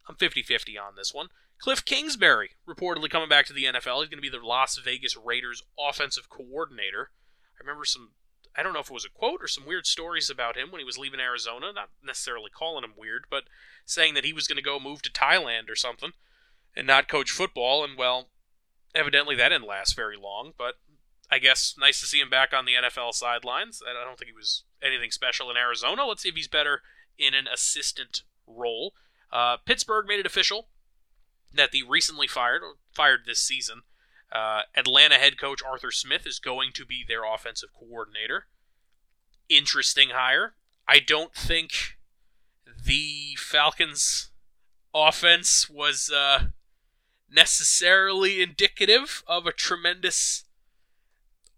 [0.09, 1.27] I'm 50 50 on this one.
[1.57, 4.01] Cliff Kingsbury, reportedly coming back to the NFL.
[4.01, 7.11] He's going to be the Las Vegas Raiders offensive coordinator.
[7.57, 8.09] I remember some
[8.57, 10.79] I don't know if it was a quote or some weird stories about him when
[10.79, 11.71] he was leaving Arizona.
[11.73, 13.43] Not necessarily calling him weird, but
[13.85, 16.11] saying that he was going to go move to Thailand or something
[16.75, 17.83] and not coach football.
[17.83, 18.29] And well,
[18.93, 20.53] evidently that didn't last very long.
[20.57, 20.75] But
[21.29, 23.81] I guess nice to see him back on the NFL sidelines.
[23.87, 26.05] I don't think he was anything special in Arizona.
[26.05, 26.81] Let's see if he's better
[27.17, 28.93] in an assistant role.
[29.31, 30.67] Uh, Pittsburgh made it official
[31.53, 32.61] that the recently fired,
[32.93, 33.81] fired this season,
[34.31, 38.45] uh, Atlanta head coach Arthur Smith is going to be their offensive coordinator.
[39.49, 40.53] Interesting hire.
[40.87, 41.97] I don't think
[42.85, 44.29] the Falcons'
[44.93, 46.47] offense was uh,
[47.29, 50.43] necessarily indicative of a tremendous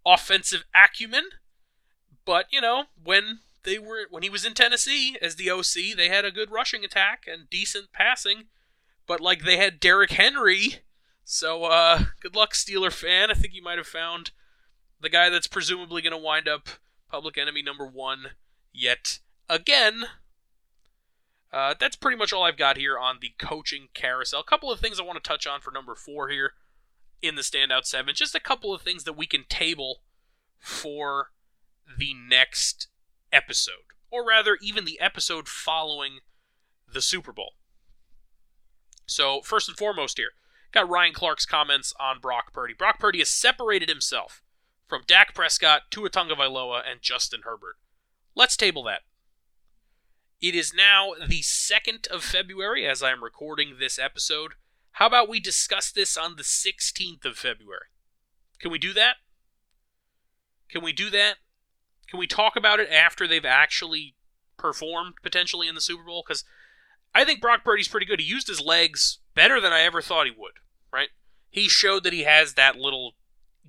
[0.06, 1.26] offensive acumen,
[2.26, 6.08] but you know when they were when he was in Tennessee as the OC, they
[6.08, 8.46] had a good rushing attack and decent passing,
[9.06, 10.80] but like they had Derrick Henry.
[11.30, 13.30] So uh, good luck, Steeler fan.
[13.30, 14.32] I think you might have found
[15.02, 16.70] the guy that's presumably going to wind up
[17.12, 18.28] public enemy number one
[18.72, 20.06] yet again.
[21.52, 24.40] Uh, that's pretty much all I've got here on the coaching carousel.
[24.40, 26.54] A couple of things I want to touch on for number four here
[27.22, 28.16] in the standout seven.
[28.16, 30.04] Just a couple of things that we can table
[30.58, 31.32] for
[31.98, 32.88] the next
[33.34, 36.20] episode, or rather, even the episode following
[36.90, 37.56] the Super Bowl.
[39.06, 40.32] So, first and foremost, here,
[40.78, 42.74] got Ryan Clark's comments on Brock Purdy.
[42.78, 44.44] Brock Purdy has separated himself
[44.88, 47.78] from Dak Prescott, Tua Tagovailoa, and Justin Herbert.
[48.36, 49.02] Let's table that.
[50.40, 54.52] It is now the 2nd of February as I am recording this episode.
[54.92, 57.88] How about we discuss this on the 16th of February?
[58.60, 59.16] Can we do that?
[60.70, 61.38] Can we do that?
[62.08, 64.14] Can we talk about it after they've actually
[64.58, 66.24] performed potentially in the Super Bowl?
[66.26, 66.44] Because
[67.16, 68.20] I think Brock Purdy's pretty good.
[68.20, 70.54] He used his legs better than I ever thought he would?
[71.50, 73.16] He showed that he has that little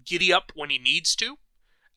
[0.05, 1.39] giddy up when he needs to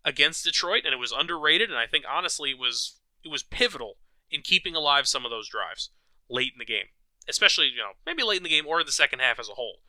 [0.04, 3.98] against Detroit, and it was underrated, and I think honestly it was it was pivotal
[4.30, 5.90] in keeping alive some of those drives
[6.30, 6.88] late in the game,
[7.28, 9.54] especially you know maybe late in the game or in the second half as a
[9.54, 9.82] whole.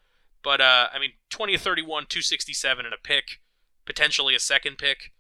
[0.42, 3.40] But uh, I mean, 20 to 31, 267 and a pick,
[3.86, 5.12] potentially a second pick.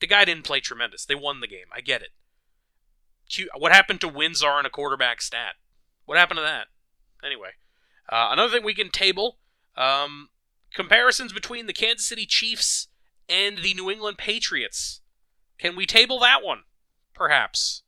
[0.00, 1.04] The guy didn't play tremendous.
[1.04, 1.66] They won the game.
[1.74, 2.10] I get it.
[3.56, 5.54] What happened to wins are in a quarterback stat?
[6.04, 6.68] What happened to that?
[7.24, 7.50] Anyway,
[8.08, 9.38] uh, another thing we can table
[9.78, 10.28] um,
[10.74, 12.88] comparisons between the Kansas City Chiefs
[13.28, 15.00] and the New England Patriots.
[15.58, 16.64] Can we table that one?
[17.14, 17.82] Perhaps.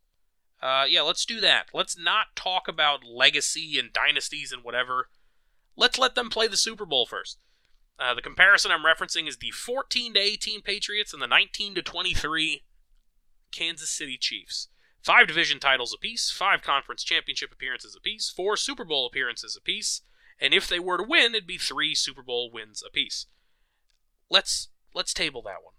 [0.63, 1.67] Uh, yeah, let's do that.
[1.75, 5.09] Let's not talk about legacy and dynasties and whatever.
[5.77, 7.39] Let's let them play the Super Bowl first.
[7.99, 11.83] Uh, the comparison I'm referencing is the 14 to 18 Patriots and the 19 to
[11.83, 12.63] 23
[13.53, 14.69] Kansas City Chiefs.
[15.03, 20.03] Five division titles apiece, five conference championship appearances apiece, four Super Bowl appearances apiece,
[20.41, 23.27] and if they were to win, it'd be three Super Bowl wins apiece.
[24.31, 25.75] Let's let's table that one.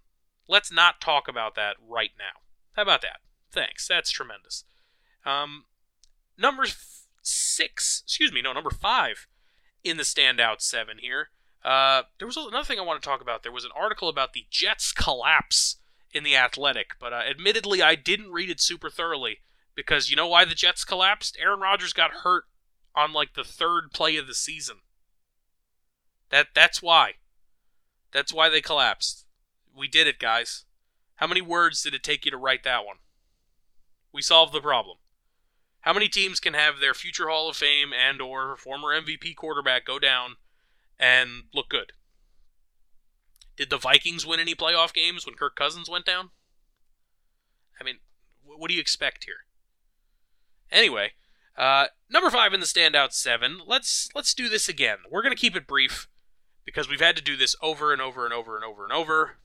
[0.48, 2.40] Let's not talk about that right now.
[2.74, 3.20] How about that?
[3.50, 3.86] Thanks.
[3.86, 4.64] That's tremendous.
[5.24, 5.64] Um,
[6.38, 6.64] number
[7.22, 9.26] six, excuse me, no, number five
[9.84, 11.28] in the standout seven here.
[11.64, 13.42] Uh, there was another thing I want to talk about.
[13.42, 15.76] There was an article about the Jets' collapse
[16.12, 19.38] in the Athletic, but uh, admittedly, I didn't read it super thoroughly
[19.74, 21.36] because you know why the Jets collapsed?
[21.40, 22.44] Aaron Rodgers got hurt
[22.94, 24.76] on like the third play of the season.
[26.30, 27.14] That that's why.
[28.12, 29.26] That's why they collapsed.
[29.74, 30.64] We did it, guys.
[31.16, 32.96] How many words did it take you to write that one?
[34.12, 34.98] We solved the problem.
[35.80, 39.84] How many teams can have their future Hall of Fame and or former MVP quarterback
[39.84, 40.36] go down
[40.98, 41.92] and look good?
[43.56, 46.30] Did the Vikings win any playoff games when Kirk Cousins went down?
[47.80, 47.96] I mean,
[48.44, 49.44] what do you expect here?
[50.70, 51.12] Anyway,
[51.56, 53.60] uh, number five in the standout seven.
[53.66, 54.98] Let's let's do this again.
[55.10, 56.08] We're gonna keep it brief
[56.64, 59.36] because we've had to do this over and over and over and over and over.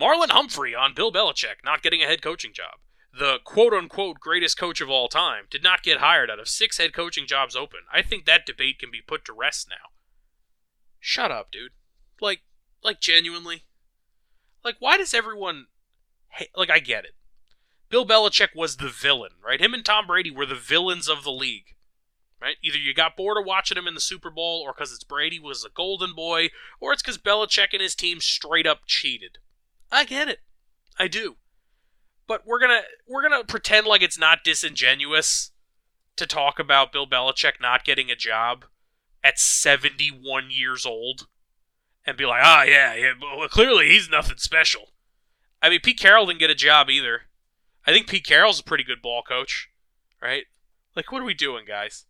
[0.00, 2.78] Marlon Humphrey on Bill Belichick not getting a head coaching job
[3.16, 6.78] the quote unquote greatest coach of all time, did not get hired out of six
[6.78, 7.80] head coaching jobs open.
[7.92, 9.90] I think that debate can be put to rest now.
[10.98, 11.72] Shut up, dude.
[12.20, 12.42] Like,
[12.82, 13.64] like genuinely.
[14.64, 15.66] Like, why does everyone.
[16.28, 17.14] Hate, like, I get it.
[17.90, 19.60] Bill Belichick was the villain, right?
[19.60, 21.74] Him and Tom Brady were the villains of the league,
[22.40, 22.56] right?
[22.62, 25.38] Either you got bored of watching him in the Super Bowl, or because it's Brady
[25.40, 26.50] was a golden boy,
[26.80, 29.38] or it's because Belichick and his team straight up cheated.
[29.90, 30.40] I get it.
[30.98, 31.36] I do
[32.30, 35.50] but we're gonna we're gonna pretend like it's not disingenuous
[36.14, 38.66] to talk about Bill Belichick not getting a job
[39.24, 41.26] at 71 years old
[42.06, 44.92] and be like, ah, oh, yeah, yeah, well, clearly he's nothing special.
[45.60, 47.22] I mean, Pete Carroll didn't get a job either.
[47.86, 49.70] I think Pete Carroll's a pretty good ball coach,
[50.20, 50.44] right?
[50.94, 52.04] Like, what are we doing, guys?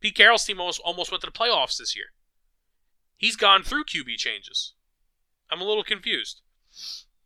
[0.00, 2.06] Pete Carroll's team almost, almost went to the playoffs this year.
[3.16, 4.74] He's gone through QB changes.
[5.50, 6.40] I'm a little confused.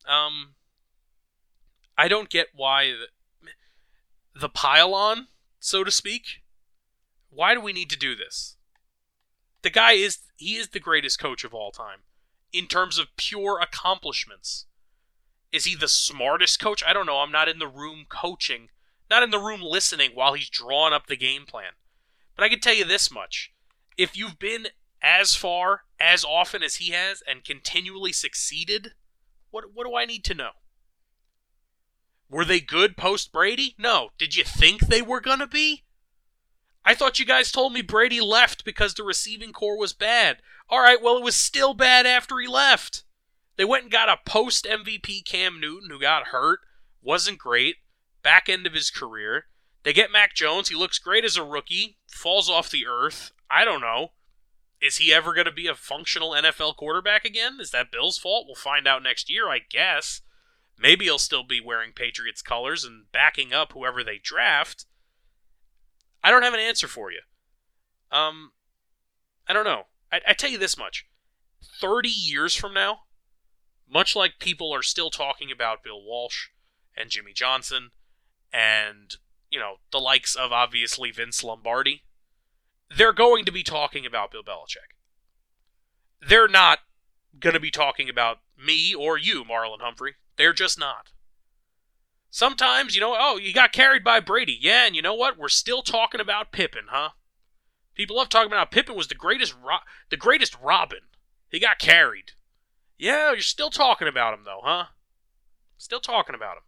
[0.06, 0.54] Um,
[1.96, 3.50] I don't get why the,
[4.38, 6.42] the pile-on, so to speak.
[7.30, 8.56] Why do we need to do this?
[9.62, 12.00] The guy is he is the greatest coach of all time
[12.52, 14.66] in terms of pure accomplishments.
[15.52, 16.82] Is he the smartest coach?
[16.86, 17.18] I don't know.
[17.18, 18.68] I'm not in the room coaching,
[19.10, 21.72] not in the room listening while he's drawing up the game plan.
[22.34, 23.52] But I can tell you this much.
[23.96, 24.68] If you've been
[25.02, 28.92] as far as often as he has and continually succeeded,
[29.50, 30.50] what what do I need to know?
[32.28, 33.74] Were they good post Brady?
[33.78, 34.10] No.
[34.18, 35.84] Did you think they were going to be?
[36.84, 40.42] I thought you guys told me Brady left because the receiving core was bad.
[40.68, 43.04] All right, well, it was still bad after he left.
[43.56, 46.60] They went and got a post MVP Cam Newton who got hurt,
[47.02, 47.76] wasn't great.
[48.22, 49.44] Back end of his career.
[49.82, 50.68] They get Mac Jones.
[50.68, 51.98] He looks great as a rookie.
[52.08, 53.32] Falls off the earth.
[53.50, 54.08] I don't know.
[54.80, 57.58] Is he ever going to be a functional NFL quarterback again?
[57.60, 58.46] Is that Bill's fault?
[58.46, 60.20] We'll find out next year, I guess.
[60.78, 64.84] Maybe he'll still be wearing Patriots colors and backing up whoever they draft.
[66.22, 67.20] I don't have an answer for you.
[68.10, 68.50] Um,
[69.48, 69.84] I don't know.
[70.12, 71.06] I, I tell you this much:
[71.80, 73.00] thirty years from now,
[73.88, 76.48] much like people are still talking about Bill Walsh
[76.96, 77.90] and Jimmy Johnson,
[78.52, 79.16] and
[79.50, 82.02] you know the likes of obviously Vince Lombardi,
[82.94, 84.94] they're going to be talking about Bill Belichick.
[86.26, 86.80] They're not
[87.38, 90.14] going to be talking about me or you, Marlon Humphrey.
[90.36, 91.10] They're just not.
[92.30, 94.58] Sometimes, you know, oh, you got carried by Brady.
[94.60, 95.38] Yeah, and you know what?
[95.38, 97.10] We're still talking about Pippen, huh?
[97.94, 99.78] People love talking about how Pippen was the greatest ro-
[100.10, 101.00] the greatest Robin.
[101.48, 102.32] He got carried.
[102.98, 104.84] Yeah, you're still talking about him though, huh?
[105.76, 106.62] Still talking about him.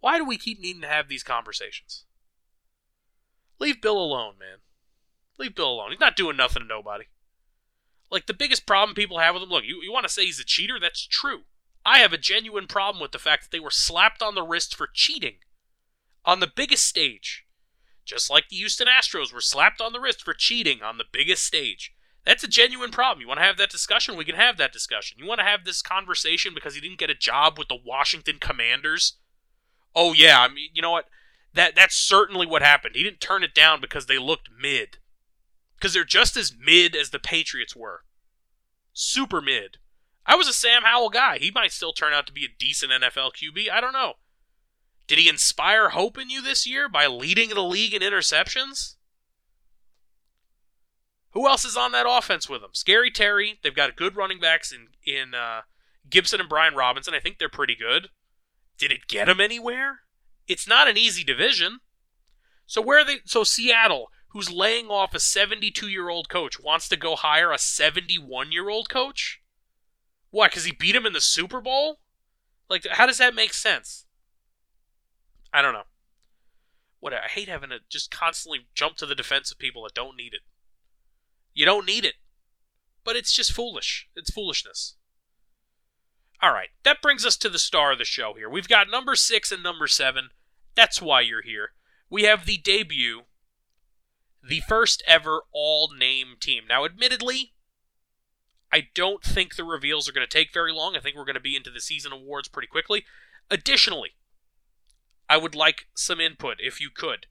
[0.00, 2.04] Why do we keep needing to have these conversations?
[3.58, 4.58] Leave Bill alone, man.
[5.38, 5.90] Leave Bill alone.
[5.90, 7.04] He's not doing nothing to nobody.
[8.10, 10.40] Like the biggest problem people have with him, look, you, you want to say he's
[10.40, 10.80] a cheater?
[10.80, 11.42] That's true.
[11.84, 14.74] I have a genuine problem with the fact that they were slapped on the wrist
[14.74, 15.36] for cheating
[16.24, 17.44] on the biggest stage.
[18.04, 21.44] Just like the Houston Astros were slapped on the wrist for cheating on the biggest
[21.44, 21.94] stage.
[22.30, 23.20] That's a genuine problem.
[23.20, 24.16] You want to have that discussion?
[24.16, 25.18] We can have that discussion.
[25.18, 28.36] You want to have this conversation because he didn't get a job with the Washington
[28.38, 29.14] Commanders?
[29.96, 31.06] Oh yeah, I mean, you know what?
[31.54, 32.94] That that's certainly what happened.
[32.94, 34.98] He didn't turn it down because they looked mid.
[35.74, 38.04] Because they're just as mid as the Patriots were.
[38.92, 39.78] Super mid.
[40.24, 41.38] I was a Sam Howell guy.
[41.38, 43.68] He might still turn out to be a decent NFL QB.
[43.72, 44.12] I don't know.
[45.08, 48.94] Did he inspire hope in you this year by leading the league in interceptions?
[51.32, 52.70] Who else is on that offense with them?
[52.72, 53.58] Scary Terry.
[53.62, 55.62] They've got good running backs in in uh,
[56.08, 57.14] Gibson and Brian Robinson.
[57.14, 58.08] I think they're pretty good.
[58.78, 60.00] Did it get them anywhere?
[60.48, 61.80] It's not an easy division.
[62.66, 63.18] So where are they?
[63.24, 67.58] So Seattle, who's laying off a 72 year old coach, wants to go hire a
[67.58, 69.40] 71 year old coach.
[70.30, 70.48] Why?
[70.48, 72.00] Because he beat him in the Super Bowl?
[72.68, 74.06] Like, how does that make sense?
[75.52, 75.84] I don't know.
[77.00, 80.16] What I hate having to just constantly jump to the defense of people that don't
[80.16, 80.42] need it.
[81.60, 82.14] You don't need it.
[83.04, 84.08] But it's just foolish.
[84.16, 84.96] It's foolishness.
[86.40, 88.48] All right, that brings us to the star of the show here.
[88.48, 90.30] We've got number six and number seven.
[90.74, 91.72] That's why you're here.
[92.08, 93.24] We have the debut,
[94.42, 96.62] the first ever all name team.
[96.66, 97.52] Now, admittedly,
[98.72, 100.96] I don't think the reveals are going to take very long.
[100.96, 103.04] I think we're going to be into the season awards pretty quickly.
[103.50, 104.14] Additionally,
[105.28, 107.26] I would like some input if you could.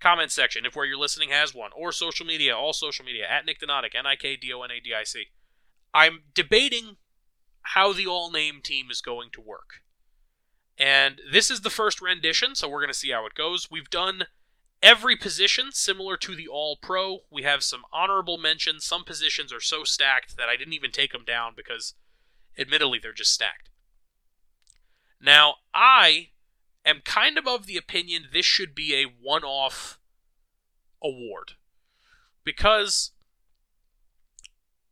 [0.00, 3.44] Comment section, if where you're listening has one, or social media, all social media, at
[3.44, 5.26] Nik Donadic, N I K D O N A D I C.
[5.92, 6.96] I'm debating
[7.62, 9.82] how the all name team is going to work.
[10.78, 13.70] And this is the first rendition, so we're going to see how it goes.
[13.70, 14.24] We've done
[14.82, 17.18] every position similar to the all pro.
[17.30, 18.86] We have some honorable mentions.
[18.86, 21.92] Some positions are so stacked that I didn't even take them down because,
[22.58, 23.68] admittedly, they're just stacked.
[25.20, 26.28] Now, I
[26.84, 29.98] am kind of of the opinion this should be a one off
[31.02, 31.52] award.
[32.44, 33.12] Because,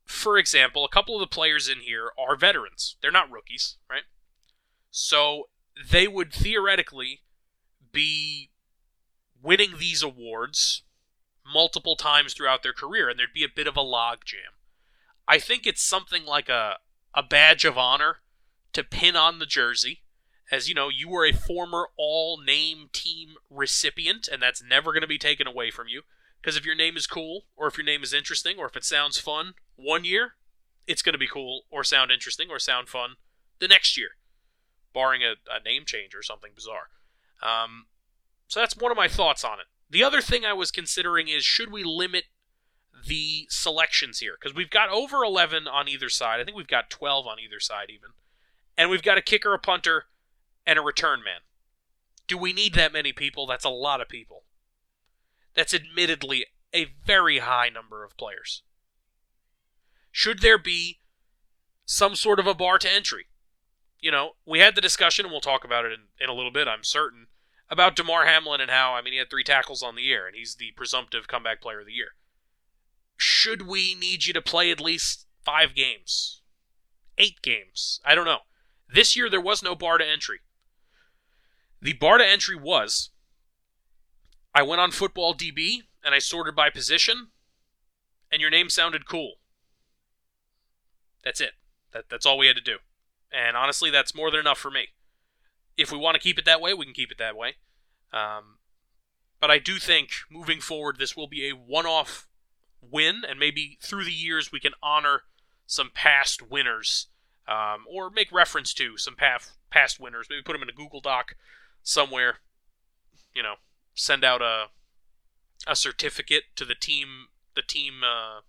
[0.04, 2.96] for example, a couple of the players in here are veterans.
[3.00, 4.02] They're not rookies, right?
[4.90, 5.48] So
[5.90, 7.22] they would theoretically
[7.92, 8.50] be
[9.42, 10.82] winning these awards
[11.50, 14.54] multiple times throughout their career, and there'd be a bit of a logjam.
[15.26, 16.78] I think it's something like a,
[17.14, 18.18] a badge of honor
[18.72, 20.02] to pin on the jersey
[20.50, 25.02] as you know, you were a former all name team recipient, and that's never going
[25.02, 26.02] to be taken away from you.
[26.40, 28.84] Because if your name is cool, or if your name is interesting, or if it
[28.84, 30.34] sounds fun one year,
[30.86, 33.16] it's going to be cool, or sound interesting, or sound fun
[33.58, 34.10] the next year,
[34.94, 36.88] barring a, a name change or something bizarre.
[37.42, 37.86] Um,
[38.46, 39.66] so that's one of my thoughts on it.
[39.90, 42.24] The other thing I was considering is should we limit
[43.06, 44.36] the selections here?
[44.40, 46.40] Because we've got over 11 on either side.
[46.40, 48.10] I think we've got 12 on either side, even.
[48.76, 50.04] And we've got a kicker, a punter,
[50.68, 51.40] and a return man.
[52.28, 53.46] Do we need that many people?
[53.46, 54.44] That's a lot of people.
[55.54, 56.44] That's admittedly
[56.74, 58.62] a very high number of players.
[60.12, 60.98] Should there be
[61.86, 63.28] some sort of a bar to entry?
[63.98, 66.52] You know, we had the discussion, and we'll talk about it in, in a little
[66.52, 67.28] bit, I'm certain,
[67.70, 70.36] about Damar Hamlin and how, I mean, he had three tackles on the year, and
[70.36, 72.10] he's the presumptive comeback player of the year.
[73.16, 76.42] Should we need you to play at least five games?
[77.16, 78.00] Eight games?
[78.04, 78.40] I don't know.
[78.86, 80.40] This year, there was no bar to entry.
[81.80, 83.10] The bar to entry was
[84.54, 87.28] I went on Football DB and I sorted by position,
[88.30, 89.34] and your name sounded cool.
[91.24, 91.52] That's it.
[91.92, 92.78] That, that's all we had to do.
[93.32, 94.88] And honestly, that's more than enough for me.
[95.76, 97.56] If we want to keep it that way, we can keep it that way.
[98.12, 98.58] Um,
[99.40, 102.26] but I do think moving forward, this will be a one off
[102.80, 105.22] win, and maybe through the years we can honor
[105.66, 107.08] some past winners
[107.46, 110.26] um, or make reference to some past, past winners.
[110.28, 111.34] Maybe put them in a Google Doc
[111.82, 112.36] somewhere.
[113.34, 113.54] You know,
[113.94, 114.66] send out a
[115.66, 118.40] a certificate to the team the team uh,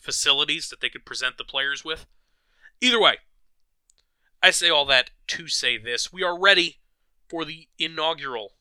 [0.00, 2.06] facilities that they could present the players with.
[2.80, 3.18] Either way,
[4.42, 6.78] I say all that to say this: we are ready
[7.28, 8.52] for the inaugural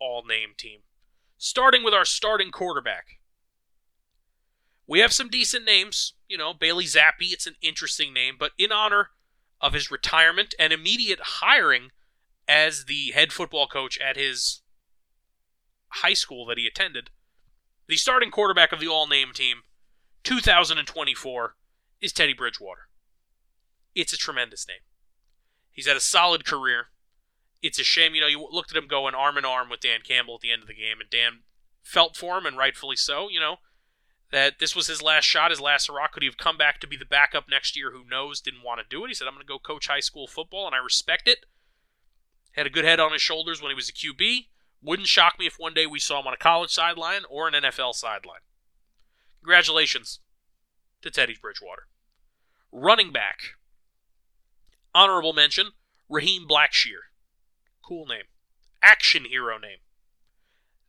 [0.00, 0.80] all name team.
[1.38, 3.18] Starting with our starting quarterback.
[4.86, 6.14] We have some decent names.
[6.28, 9.10] You know, Bailey Zappe, it's an interesting name, but in honor
[9.60, 11.90] of his retirement and immediate hiring
[12.48, 14.62] as the head football coach at his
[15.88, 17.10] high school that he attended,
[17.86, 19.62] the starting quarterback of the all name team,
[20.24, 21.56] 2024,
[22.00, 22.88] is Teddy Bridgewater.
[23.94, 24.78] It's a tremendous name.
[25.70, 26.88] He's had a solid career
[27.62, 30.00] it's a shame, you know, you looked at him going arm in arm with Dan
[30.02, 31.40] Campbell at the end of the game, and Dan
[31.82, 33.56] felt for him, and rightfully so, you know,
[34.32, 36.08] that this was his last shot, his last hurrah.
[36.08, 37.92] Could he have come back to be the backup next year?
[37.92, 38.40] Who knows?
[38.40, 39.08] Didn't want to do it.
[39.08, 41.46] He said, I'm going to go coach high school football, and I respect it.
[42.52, 44.46] Had a good head on his shoulders when he was a QB.
[44.82, 47.54] Wouldn't shock me if one day we saw him on a college sideline or an
[47.54, 48.40] NFL sideline.
[49.40, 50.20] Congratulations
[51.02, 51.86] to Teddy Bridgewater.
[52.70, 53.56] Running back.
[54.94, 55.70] Honorable mention,
[56.08, 57.08] Raheem Blackshear.
[57.82, 58.24] Cool name.
[58.82, 59.78] Action hero name.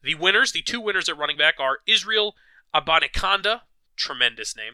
[0.01, 2.35] The winners, the two winners at running back, are Israel
[2.75, 3.61] Abanikanda,
[3.95, 4.73] tremendous name,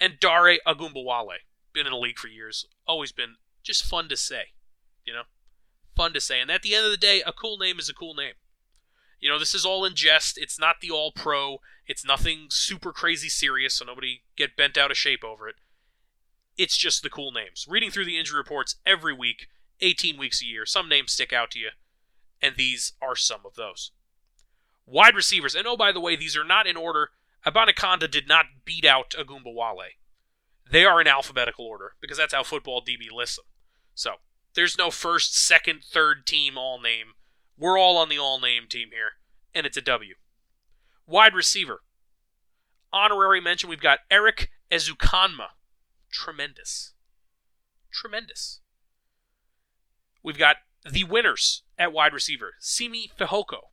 [0.00, 1.38] and Dare Ogunbowale.
[1.72, 2.66] Been in the league for years.
[2.86, 4.52] Always been just fun to say.
[5.04, 5.22] You know?
[5.94, 6.40] Fun to say.
[6.40, 8.34] And at the end of the day, a cool name is a cool name.
[9.20, 10.36] You know, this is all in jest.
[10.36, 11.58] It's not the all pro.
[11.86, 15.56] It's nothing super crazy serious, so nobody get bent out of shape over it.
[16.58, 17.66] It's just the cool names.
[17.68, 19.46] Reading through the injury reports every week,
[19.80, 20.66] 18 weeks a year.
[20.66, 21.70] Some names stick out to you,
[22.40, 23.92] and these are some of those.
[24.86, 27.10] Wide receivers, and oh, by the way, these are not in order.
[27.46, 29.96] Abanikanda did not beat out Ogunbowale.
[30.70, 33.44] They are in alphabetical order because that's how football DB lists them.
[33.94, 34.14] So
[34.54, 37.14] there's no first, second, third team all name.
[37.56, 39.12] We're all on the all name team here,
[39.54, 40.14] and it's a W.
[41.06, 41.80] Wide receiver.
[42.92, 45.48] Honorary mention, we've got Erik Ezukanma.
[46.10, 46.92] Tremendous.
[47.90, 48.60] Tremendous.
[50.22, 50.56] We've got
[50.88, 53.68] the winners at wide receiver, Simi Fehoko.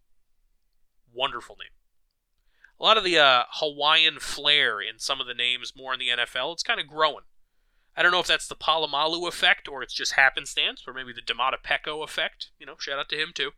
[1.13, 1.71] Wonderful name.
[2.79, 6.07] A lot of the uh, Hawaiian flair in some of the names more in the
[6.07, 6.53] NFL.
[6.53, 7.25] It's kind of growing.
[7.95, 11.21] I don't know if that's the Polamalu effect or it's just happenstance or maybe the
[11.21, 12.51] Domata Peko effect.
[12.59, 13.51] You know, shout out to him too.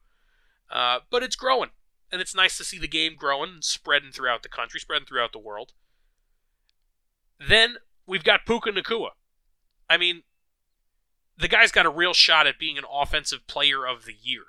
[0.72, 1.70] Uh, but it's growing.
[2.12, 5.32] And it's nice to see the game growing and spreading throughout the country, spreading throughout
[5.32, 5.74] the world.
[7.40, 9.12] Then we've got Puka Nacua.
[9.90, 10.24] I mean,
[11.38, 14.44] the guy's got a real shot at being an offensive player of the year.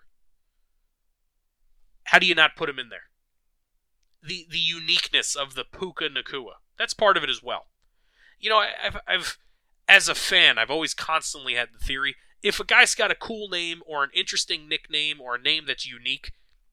[2.05, 3.05] How do you not put him in there?
[4.23, 6.55] The the uniqueness of the Puka Nacua.
[6.79, 7.67] That's part of it as well.
[8.39, 9.39] You know, I've, I've
[9.93, 13.51] as a fan, I've always constantly had the theory if a guy's got a cool
[13.51, 16.33] name or an interesting nickname or a name that's unique,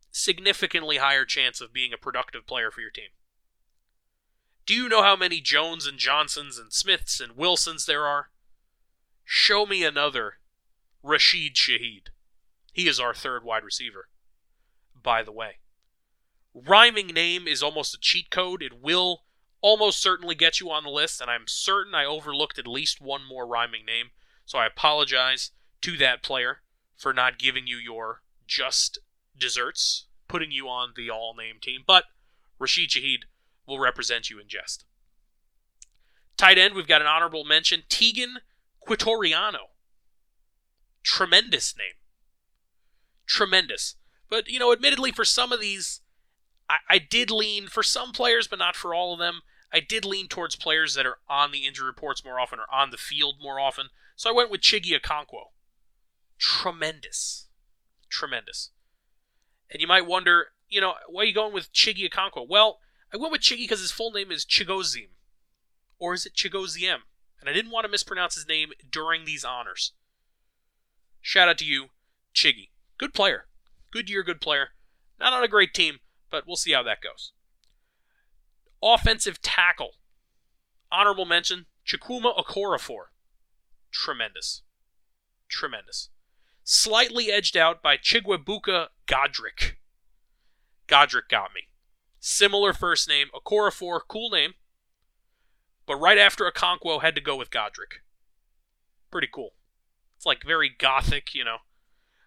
[0.09, 3.09] significantly higher chance of being a productive player for your team.
[4.65, 8.29] Do you know how many Jones and Johnsons and Smiths and Wilsons there are?
[9.25, 10.35] Show me another
[11.03, 12.07] Rashid Shaheed.
[12.71, 14.07] He is our third wide receiver,
[14.95, 15.57] by the way.
[16.53, 18.63] Rhyming name is almost a cheat code.
[18.63, 19.23] It will
[19.61, 23.21] almost certainly get you on the list, and I'm certain I overlooked at least one
[23.27, 24.11] more rhyming name.
[24.45, 25.51] So I apologize
[25.81, 26.61] to that player
[26.97, 28.99] for not giving you your just
[29.37, 31.81] desserts, putting you on the all name team.
[31.85, 32.05] But
[32.57, 33.23] Rashid Shaheed
[33.65, 34.85] will represent you in jest.
[36.35, 38.35] Tight end, we've got an honorable mention Teagan
[38.87, 39.69] Quitoriano.
[41.03, 41.95] Tremendous name.
[43.27, 43.95] Tremendous.
[44.29, 46.01] But, you know, admittedly, for some of these,
[46.69, 49.41] I, I did lean, for some players, but not for all of them,
[49.71, 52.91] I did lean towards players that are on the injury reports more often or on
[52.91, 53.87] the field more often.
[54.15, 55.51] So I went with Chiggy Okonkwo.
[56.39, 57.47] Tremendous.
[58.09, 58.71] Tremendous.
[59.71, 62.47] And you might wonder, you know, why are you going with Chiggy Okonkwo?
[62.47, 62.79] Well,
[63.13, 65.09] I went with Chiggy because his full name is Chigoziem.
[65.99, 67.01] Or is it Chigoziem?
[67.39, 69.93] and I didn't want to mispronounce his name during these honors.
[71.21, 71.87] Shout out to you,
[72.33, 72.69] Chiggy.
[72.97, 73.45] Good player.
[73.91, 74.69] Good year, good player.
[75.19, 75.99] Not on a great team,
[76.29, 77.31] but we'll see how that goes.
[78.81, 79.91] Offensive tackle.
[80.91, 83.05] Honorable mention, Chukwuma Okorafor.
[83.91, 84.63] Tremendous.
[85.47, 86.09] Tremendous.
[86.63, 89.77] Slightly edged out by Chigwebuka Godric.
[90.87, 91.61] Godric got me.
[92.19, 94.53] Similar first name, Okorafor, cool name.
[95.85, 98.01] But right after Okonkwo had to go with Godric.
[99.09, 99.51] Pretty cool.
[100.17, 101.57] It's like very gothic, you know.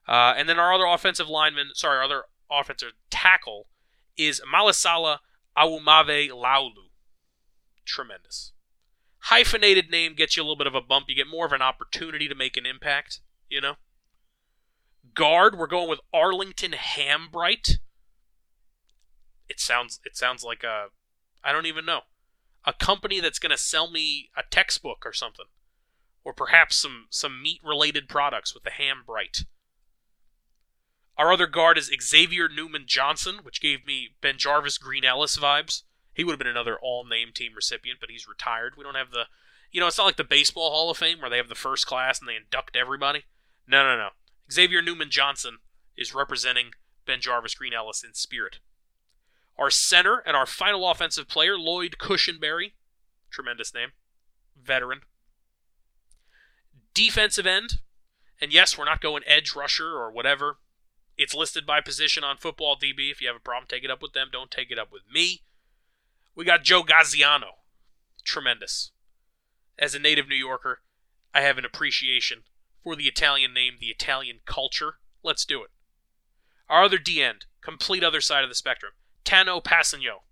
[0.08, 3.66] Uh, and then our other offensive lineman, sorry, our other offensive tackle
[4.16, 5.18] is Malaesala
[5.56, 6.90] Aumavae-Laulu.
[7.84, 8.52] Tremendous.
[9.26, 11.06] Hyphenated name gets you a little bit of a bump.
[11.08, 13.74] You get more of an opportunity to make an impact, you know?
[15.14, 17.78] Guard, we're going with Arlington Hambright.
[19.48, 20.86] It sounds it sounds like a
[21.44, 22.00] I don't even know.
[22.64, 25.46] A company that's to sell me a textbook or something.
[26.24, 29.44] Or perhaps some some meat related products with the Hambright.
[31.18, 35.82] Our other guard is Xavier Newman Johnson, which gave me BenJarvus Green Ellis vibes.
[36.14, 38.74] He would have been another all name team recipient, but he's retired.
[38.76, 39.24] We don't have the,
[39.70, 41.86] you know, it's not like the Baseball Hall of Fame where they have the first
[41.86, 43.24] class and they induct everybody.
[43.66, 44.08] No, no, no.
[44.50, 45.58] Xavier Newman Johnson
[45.96, 46.70] is representing
[47.06, 48.58] BenJarvus Green Ellis in spirit.
[49.58, 52.72] Our center and our final offensive player, Lloyd Cushenberry,
[53.30, 53.90] tremendous name,
[54.60, 55.00] veteran.
[56.94, 57.78] Defensive end,
[58.40, 60.58] and yes, we're not going edge rusher or whatever.
[61.16, 63.10] It's listed by position on Football DB.
[63.10, 64.28] If you have a problem, take it up with them.
[64.32, 65.42] Don't take it up with me.
[66.34, 67.58] We got Joe Gaziano.
[68.24, 68.92] Tremendous.
[69.78, 70.80] As a native New Yorker,
[71.34, 72.44] I have an appreciation
[72.82, 74.94] for the Italian name, the Italian culture.
[75.22, 75.70] Let's do it.
[76.68, 78.92] Our other D end, complete other side of the spectrum,
[79.24, 80.22] Tano Passigno.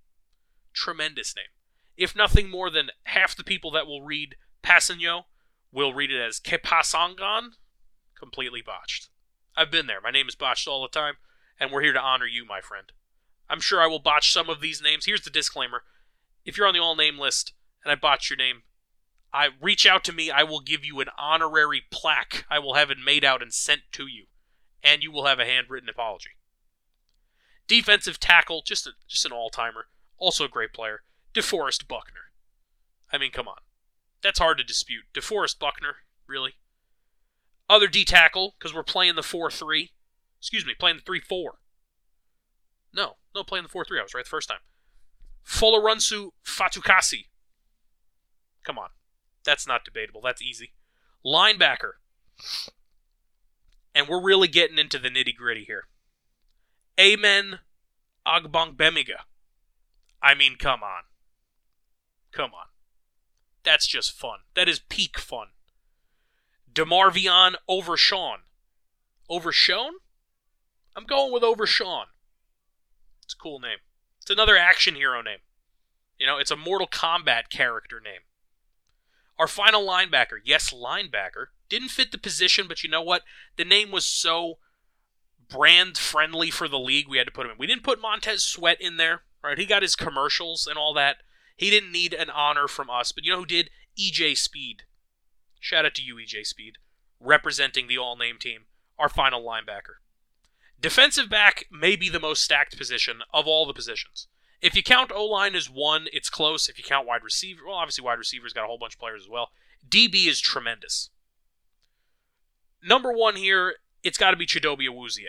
[0.72, 1.52] Tremendous name.
[1.96, 5.24] If nothing more than half the people that will read Passigno
[5.70, 7.50] will read it as Kepasangan,
[8.18, 9.09] completely botched.
[9.56, 10.00] I've been there.
[10.00, 11.14] My name is botched all the time,
[11.58, 12.92] and we're here to honor you, my friend.
[13.48, 15.06] I'm sure I will botch some of these names.
[15.06, 15.82] Here's the disclaimer.
[16.44, 17.52] If you're on the all name list
[17.84, 18.62] and I botch your name,
[19.32, 22.44] I reach out to me, I will give you an honorary plaque.
[22.50, 24.26] I will have it made out and sent to you,
[24.82, 26.30] and you will have a handwritten apology.
[27.68, 29.86] Defensive tackle, just a, just an all-timer,
[30.18, 31.02] also a great player,
[31.34, 32.32] DeForest Buckner.
[33.12, 33.58] I mean, come on.
[34.22, 35.04] That's hard to dispute.
[35.14, 35.96] DeForest Buckner,
[36.26, 36.54] really?
[37.70, 39.92] Other D tackle, because we're playing the 4 3.
[40.40, 41.54] Excuse me, playing the 3 4.
[42.92, 44.00] No, no, playing the 4 3.
[44.00, 44.58] I was right the first time.
[45.46, 47.26] Folorunso Fatukasi.
[48.64, 48.88] Come on.
[49.44, 50.20] That's not debatable.
[50.20, 50.72] That's easy.
[51.24, 51.92] Linebacker.
[53.94, 55.84] And we're really getting into the nitty gritty here.
[56.98, 57.60] Amen
[58.26, 59.22] Ogbongbemiga.
[60.22, 61.04] I mean, come on.
[62.32, 62.66] Come on.
[63.62, 64.40] That's just fun.
[64.54, 65.48] That is peak fun.
[66.74, 68.38] DeMarvion Overshawn.
[69.28, 69.92] Overshown?
[70.96, 72.06] I'm going with Overshawn.
[73.24, 73.78] It's a cool name.
[74.20, 75.38] It's another action hero name.
[76.18, 78.20] You know, it's a Mortal Kombat character name.
[79.38, 83.22] Our final linebacker, yes, linebacker, didn't fit the position, but you know what?
[83.56, 84.58] The name was so
[85.48, 87.58] brand friendly for the league, we had to put him in.
[87.58, 89.58] We didn't put Montez Sweat in there, right?
[89.58, 91.18] He got his commercials and all that.
[91.56, 93.70] He didn't need an honor from us, but you know who did?
[93.98, 94.84] EJ Speed.
[95.60, 96.78] Shout out to you, EJ Speed,
[97.20, 98.62] representing the all name team,
[98.98, 100.00] our final linebacker.
[100.80, 104.26] Defensive back may be the most stacked position of all the positions.
[104.62, 106.68] If you count O line as one, it's close.
[106.68, 109.24] If you count wide receiver, well, obviously wide receivers got a whole bunch of players
[109.24, 109.50] as well.
[109.88, 111.10] DB is tremendous.
[112.82, 115.24] Number one here, it's got to be Chidobe Awuzie.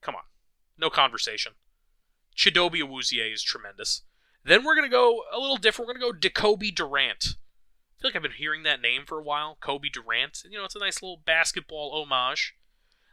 [0.00, 0.22] Come on,
[0.76, 1.52] no conversation.
[2.36, 4.02] Chidobe Awuzie is tremendous.
[4.44, 5.88] Then we're gonna go a little different.
[5.88, 7.36] We're gonna go Jacoby Durant.
[7.98, 10.44] I feel like I've been hearing that name for a while, Cobie Durant.
[10.48, 12.54] You know, it's a nice little basketball homage.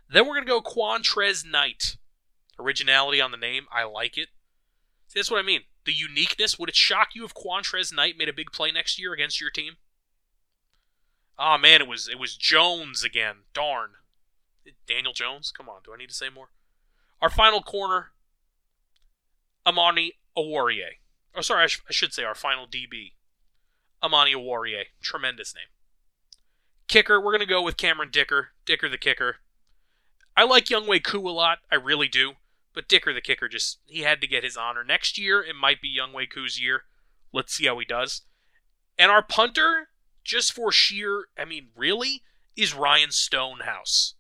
[0.07, 1.97] Then we're gonna go Quantrez Knight.
[2.59, 4.29] Originality on the name, I like it.
[5.07, 5.61] See, that's what I mean.
[5.85, 6.59] The uniqueness.
[6.59, 9.49] Would it shock you if Quantrez Knight made a big play next year against your
[9.49, 9.77] team?
[11.37, 13.37] Oh man, it was it was Jones again.
[13.53, 13.91] Darn.
[14.87, 15.51] Daniel Jones?
[15.51, 16.49] Come on, do I need to say more?
[17.21, 18.11] Our final corner,
[19.65, 20.99] Amani Oruwariye.
[21.35, 23.13] Oh, sorry, I, sh- I should say our final DB,
[24.05, 24.85] Amani Oruwariye.
[25.01, 25.67] Tremendous name.
[26.87, 28.49] Kicker, we're going to go with Cameron Dicker.
[28.65, 29.37] Dicker the kicker.
[30.37, 31.59] I like Younghoe Koo a lot.
[31.71, 32.33] I really do.
[32.73, 34.83] But Dicker the kicker just he had to get his honor.
[34.83, 36.83] Next year it might be Younghoe Koo's year.
[37.33, 38.21] Let's see how he does.
[38.97, 39.89] And our punter,
[40.23, 42.21] just for sheer, I mean, really,
[42.55, 44.15] is Ryan Stonehouse.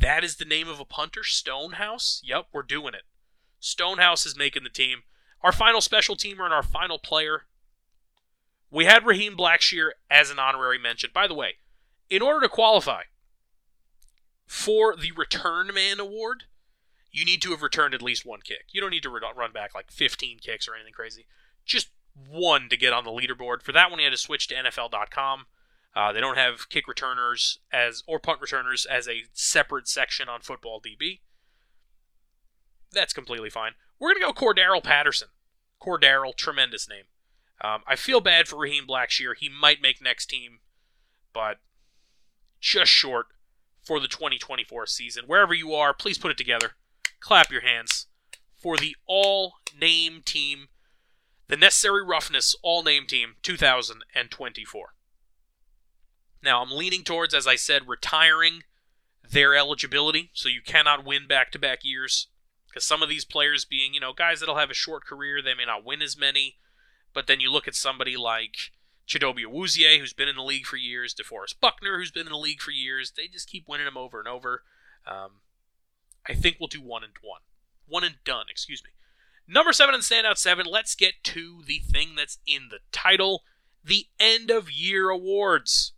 [0.00, 2.22] That is the name of a punter, Stonehouse.
[2.24, 3.02] Yep, we're doing it.
[3.60, 5.02] Stonehouse is making the team.
[5.42, 7.42] Our final special teamer and our final player.
[8.70, 11.10] We had Raheem Blackshear as an honorary mention.
[11.14, 11.54] By the way,
[12.10, 13.02] in order to qualify
[14.46, 16.44] for the Return Man Award,
[17.10, 18.66] you need to have returned at least one kick.
[18.70, 21.26] You don't need to run back like 15 kicks or anything crazy.
[21.64, 21.88] Just
[22.28, 23.62] one to get on the leaderboard.
[23.62, 25.46] For that one, you had to switch to NFL.com.
[25.94, 30.40] Uh, they don't have kick returners as or punt returners as a separate section on
[30.40, 31.20] Football DB.
[32.92, 33.72] That's completely fine.
[33.98, 35.28] We're gonna go Cordarrelle Patterson.
[35.82, 37.04] Cordarrelle, tremendous name.
[37.60, 39.32] Um, I feel bad for Raheem Blackshear.
[39.36, 40.60] He might make next team,
[41.32, 41.58] but
[42.60, 43.26] just short
[43.82, 45.24] for the 2024 season.
[45.26, 46.72] Wherever you are, please put it together.
[47.20, 48.06] Clap your hands
[48.54, 50.68] for the all name team,
[51.48, 54.94] the necessary roughness all name team 2024.
[56.42, 58.62] Now, I'm leaning towards, as I said, retiring
[59.28, 62.28] their eligibility, so you cannot win back to back years.
[62.68, 65.54] Because some of these players being, you know, guys that'll have a short career, they
[65.54, 66.56] may not win as many.
[67.14, 68.72] But then you look at somebody like
[69.08, 72.38] Chidobe Awuzie, who's been in the league for years, DeForest Buckner, who's been in the
[72.38, 73.12] league for years.
[73.16, 74.62] They just keep winning them over and over.
[75.06, 75.40] Um,
[76.28, 77.40] I think we'll do one and one.
[77.86, 78.90] One and done, excuse me.
[79.46, 83.44] Number seven and standout seven, let's get to the thing that's in the title
[83.82, 85.92] the end of year awards.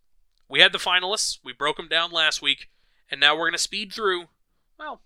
[0.49, 2.69] We had the finalists, we broke them down last week,
[3.11, 4.27] and now we're going to speed through.
[4.79, 5.03] Well,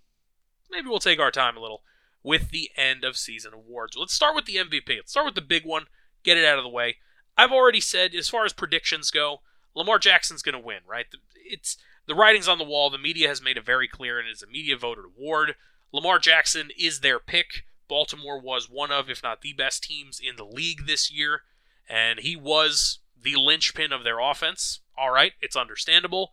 [0.70, 1.82] maybe we'll take our time a little
[2.24, 3.96] with the end of season awards.
[3.96, 4.88] Let's start with the MVP.
[4.88, 5.84] Let's start with the big one,
[6.24, 6.96] get it out of the way.
[7.36, 9.42] I've already said, as far as predictions go,
[9.76, 11.06] Lamar Jackson's going to win, right?
[11.44, 12.90] It's the writing's on the wall.
[12.90, 15.54] The media has made it very clear, and it's a media voted award.
[15.92, 17.64] Lamar Jackson is their pick.
[17.88, 21.42] Baltimore was one of, if not the best teams in the league this year,
[21.88, 24.80] and he was the linchpin of their offense.
[24.96, 26.32] All right, it's understandable.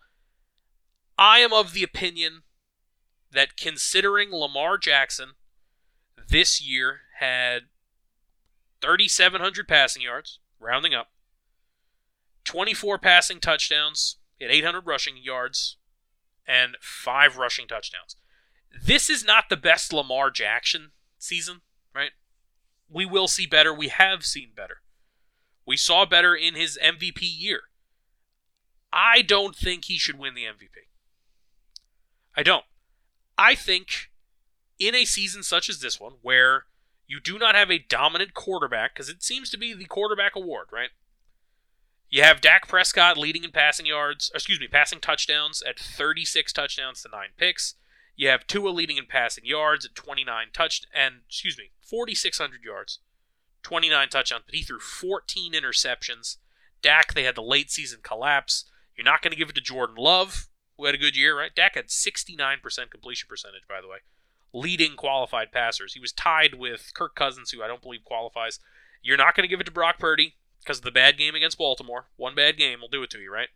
[1.18, 2.44] I am of the opinion
[3.32, 5.32] that considering Lamar Jackson
[6.32, 7.64] this year had
[8.82, 11.12] 3,700 passing yards, rounding up,
[12.46, 15.78] 24 passing touchdowns, he had 800 rushing yards,
[16.48, 18.16] and five rushing touchdowns.
[18.84, 21.62] This is not the best Lamar Jackson season,
[21.94, 22.12] right?
[22.90, 23.74] We will see better.
[23.74, 24.78] We have seen better.
[25.66, 27.62] We saw better in his MVP year.
[28.92, 30.88] I don't think he should win the MVP.
[32.36, 32.66] I don't.
[33.38, 34.11] I think
[34.82, 36.66] in a season such as this one, where
[37.06, 40.68] you do not have a dominant quarterback, because it seems to be the quarterback award,
[40.72, 40.90] right?
[42.10, 47.04] You have Dak Prescott leading in passing yards, excuse me, passing touchdowns at 36 touchdowns
[47.04, 47.76] to 9 picks.
[48.16, 53.00] You have Tua leading in passing yards at 29 touch and excuse me, 4600 yards,
[53.64, 56.38] 29 touchdowns, but he threw 14 interceptions.
[56.82, 58.66] Dak, they had the late season collapse.
[58.98, 61.56] You're not going to give it to Jordan Love, who had a good year, right?
[61.56, 62.62] Dak had 69%
[62.92, 64.00] completion percentage, by the way,
[64.54, 65.94] leading qualified passers.
[65.94, 68.60] He was tied with Kirk Cousins, who I don't believe qualifies.
[69.02, 71.58] You're not going to give it to Brock Purdy because of the bad game against
[71.58, 72.08] Baltimore.
[72.18, 73.50] One bad game will do it to you, right?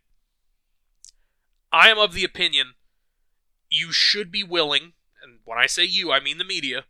[1.72, 2.74] I am of the opinion
[3.68, 4.92] you should be willing,
[5.22, 6.84] and when I say you, I mean the media,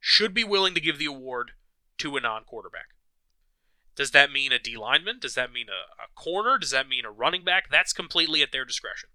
[0.00, 1.52] should be willing to give the award
[1.98, 2.88] to a non quarterback.
[3.94, 5.18] Does that mean a D lineman?
[5.20, 6.58] Does that mean a, a, corner?
[6.58, 7.70] Does that mean a running back?
[7.70, 9.08] That's completely at their discretion.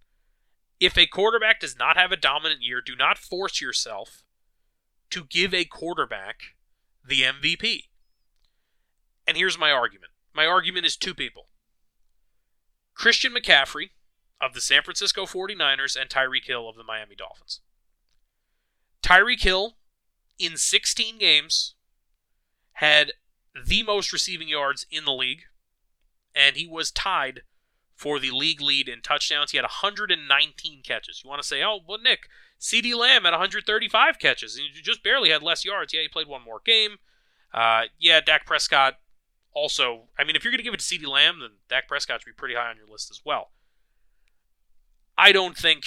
[0.79, 4.23] If a quarterback does not have a dominant year, do not force yourself
[5.11, 6.41] to give a quarterback
[7.05, 7.85] the MVP.
[9.27, 11.47] And here's my argument my argument is two people
[12.93, 13.91] Christian McCaffrey
[14.39, 17.61] of the San Francisco 49ers and Tyreek Hill of the Miami Dolphins.
[19.03, 19.77] Tyreek Hill,
[20.39, 21.75] in 16 games,
[22.73, 23.13] had
[23.67, 25.43] the most receiving yards in the league,
[26.33, 27.41] and he was tied
[28.01, 29.51] for the league lead in touchdowns.
[29.51, 31.21] He had 119 catches.
[31.23, 32.21] You want to say, oh, well, Nik,
[32.59, 35.93] CeeDee Lamb had 135 catches, and he just barely had less yards.
[35.93, 36.97] Yeah, he played one more game.
[37.53, 38.95] Uh, yeah, Dak Prescott
[39.53, 40.05] also.
[40.17, 42.25] I mean, if you're going to give it to CeeDee Lamb, then Dak Prescott should
[42.25, 43.51] be pretty high on your list as well.
[45.15, 45.83] I don't think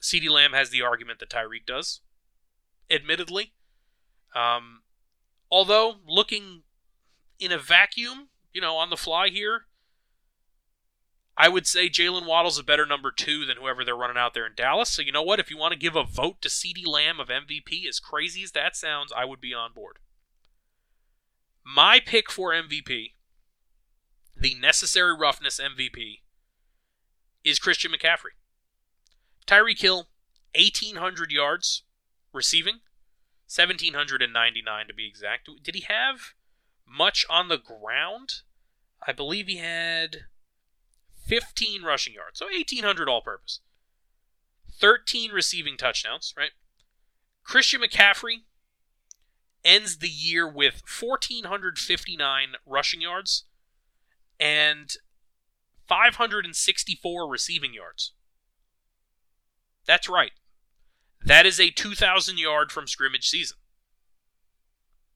[0.00, 2.00] CeeDee Lamb has the argument that Tyreek does,
[2.90, 3.52] admittedly.
[4.34, 4.80] Um,
[5.50, 6.62] although, looking
[7.38, 9.66] in a vacuum, you know, on the fly here,
[11.36, 14.46] I would say Jalen Waddle's a better number two than whoever they're running out there
[14.46, 14.90] in Dallas.
[14.90, 15.40] So, you know what?
[15.40, 18.52] If you want to give a vote to CeeDee Lamb of MVP, as crazy as
[18.52, 19.98] that sounds, I would be on board.
[21.64, 23.14] My pick for MVP,
[24.36, 26.20] the necessary roughness MVP,
[27.42, 28.36] is Christian McCaffrey.
[29.46, 30.08] Tyreek Hill,
[30.54, 31.82] 1,800 yards
[32.32, 32.80] receiving,
[33.52, 35.48] 1,799 to be exact.
[35.62, 36.34] Did he have
[36.86, 38.42] much on the ground?
[39.06, 40.26] I believe he had
[41.24, 43.60] 15 rushing yards, so 1,800 all purpose.
[44.80, 46.50] 13 receiving touchdowns, right?
[47.44, 48.42] Christian McCaffrey
[49.64, 53.44] ends the year with 1,459 rushing yards
[54.38, 54.94] and
[55.86, 58.12] 564 receiving yards.
[59.86, 60.32] That's right.
[61.24, 63.58] That is a 2,000 yard from scrimmage season.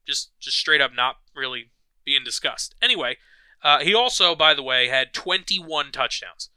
[0.07, 1.71] Just, just straight up not really
[2.03, 2.73] being discussed.
[2.81, 3.17] Anyway,
[3.63, 6.49] uh, he also, by the way, had 21 touchdowns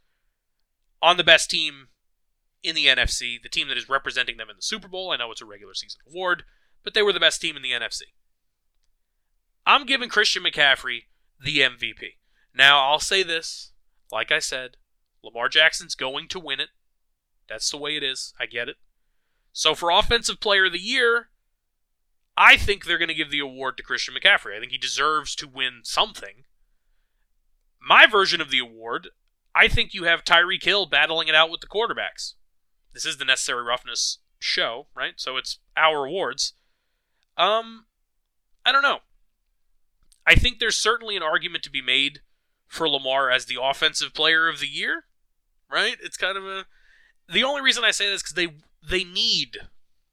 [1.00, 1.88] on the best team
[2.62, 5.11] in the NFC, the team that is representing them in the Super Bowl.
[5.11, 6.44] I know it's a regular season award,
[6.84, 8.03] but they were the best team in the NFC.
[9.66, 11.03] I'm giving Christian McCaffrey
[11.40, 12.18] the MVP.
[12.55, 13.72] Now, I'll say this
[14.12, 14.76] like I said,
[15.24, 16.68] Lamar Jackson's going to win it.
[17.48, 18.34] That's the way it is.
[18.38, 18.76] I get it.
[19.53, 21.30] So for Offensive Player of the Year,
[22.36, 24.57] I think they're going to give the award to Christian McCaffrey.
[24.57, 26.44] I think he deserves to win something.
[27.85, 29.09] My version of the award,
[29.55, 32.35] I think you have Tyreek Hill battling it out with the quarterbacks.
[32.95, 35.14] This is the necessary roughness show, right?
[35.16, 36.55] So it's our awards.
[37.37, 37.87] Um,
[38.64, 38.99] I don't know.
[40.26, 42.20] I think there's certainly an argument to be made
[42.68, 45.05] for Lamar as the offensive player of the year,
[45.70, 45.97] right?
[46.03, 46.66] It's kind of a.
[47.30, 48.49] The only reason I say this because they
[48.89, 49.59] they need,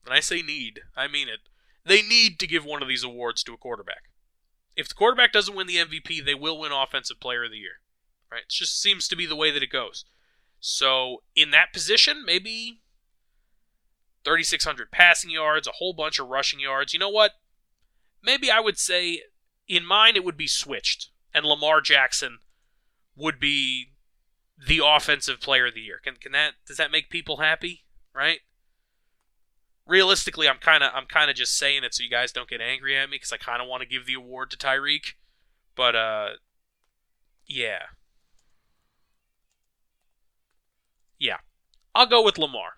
[0.06, 1.40] and I say need, I mean it.
[1.86, 4.09] They need to give one of these awards to a quarterback.
[4.80, 7.82] If the quarterback doesn't win the MVP, they will win Offensive Player of the Year,
[8.32, 8.44] right?
[8.44, 10.06] It just seems to be the way that it goes.
[10.62, 12.80] So in that position, maybe
[14.24, 16.94] 3,600 passing yards, a whole bunch of rushing yards.
[16.94, 17.34] You know what?
[18.24, 19.24] Maybe I would say
[19.68, 22.40] in mine it would be switched, and Lamar Jackson
[23.18, 23.92] would be
[24.66, 26.00] the offensive player of the year.
[26.02, 27.84] Can can that does that make people happy?
[28.14, 28.40] Right?
[29.90, 32.62] Realistically, I'm kind of I'm kind of just saying it so you guys don't get
[32.62, 35.14] angry at me because I kind of want to give the award to Tyreek,
[35.76, 36.28] but uh,
[37.48, 37.80] yeah,
[41.18, 41.38] yeah,
[41.96, 42.74] I'll go with Lamar.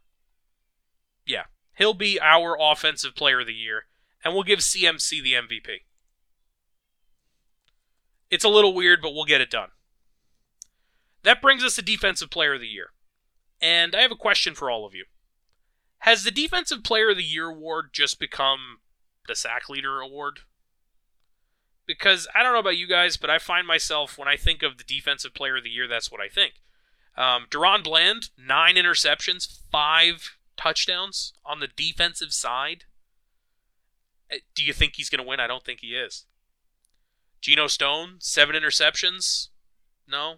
[1.26, 1.44] Yeah,
[1.76, 3.88] he'll be our offensive player of the year,
[4.24, 5.82] and we'll give CMC the MVP.
[8.30, 9.72] It's a little weird, but we'll get it done.
[11.24, 12.94] That brings us to Defensive Player of the Year.
[13.62, 15.04] And I have a question for all of you.
[16.02, 18.80] Has the Defensive Player of the Year award just become
[19.28, 20.40] the Sack Leader award?
[21.86, 24.78] Because I don't know about you guys, but I find myself, when I think of
[24.78, 26.56] the Defensive Player of the Year, that's what I think.
[27.16, 32.86] Um, Bland, nine interceptions, five touchdowns on the defensive side.
[34.32, 35.40] Uh, do you think he's going to win?
[35.40, 36.26] I don't think he is.
[37.42, 39.50] Geno Stone, seven interceptions.
[40.08, 40.38] No.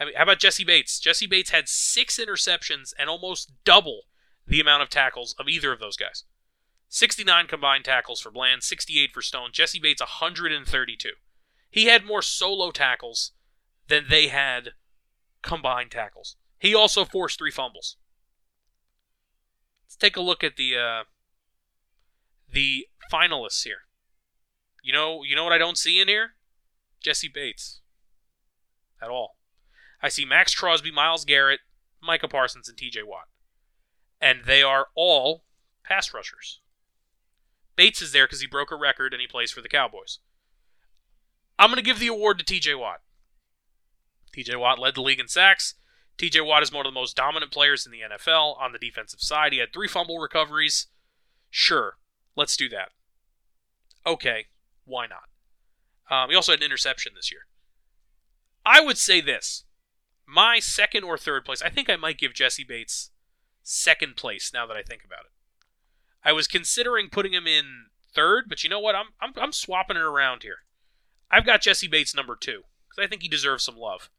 [0.00, 0.98] I mean, how about Jessie Bates?
[0.98, 4.02] Jessie Bates had six interceptions and almost double
[4.46, 6.24] the amount of tackles of either of those guys.
[6.88, 9.50] 69 combined tackles for Bland, 68 for Stone.
[9.52, 11.10] Jessie Bates, 132.
[11.70, 13.32] He had more solo tackles
[13.88, 14.70] than they had
[15.42, 16.36] combined tackles.
[16.58, 17.96] He also forced three fumbles.
[19.84, 21.04] Let's take a look at the uh,
[22.50, 23.82] the finalists here.
[24.82, 26.34] You know, you know what I don't see in here?
[27.02, 27.80] Jessie Bates.
[29.02, 29.36] At all.
[30.02, 31.60] I see Maxx Crosby, Myles Garrett,
[32.02, 33.28] Micah Parsons, and TJ Watt.
[34.24, 35.44] And they are all
[35.84, 36.60] pass rushers.
[37.76, 40.18] Bates is there because he broke a record and he plays for the Cowboys.
[41.58, 43.02] I'm going to give the award to TJ Watt.
[44.34, 45.74] TJ Watt led the league in sacks.
[46.16, 49.20] TJ Watt is one of the most dominant players in the NFL on the defensive
[49.20, 49.52] side.
[49.52, 50.86] He had three fumble recoveries.
[51.50, 51.98] Sure,
[52.34, 52.92] let's do that.
[54.06, 54.46] Okay,
[54.86, 55.28] why not?
[56.10, 57.42] Um, he also had an interception this year.
[58.64, 59.64] I would say this.
[60.26, 63.10] My second or third place, I think I might give Jessie Bates
[63.64, 65.32] second place now that I think about it.
[66.22, 68.94] I was considering putting him in third, but you know what?
[68.94, 70.58] I'm, I'm, I'm swapping it around here.
[71.30, 74.10] I've got Jessie Bates number two because I think he deserves some love.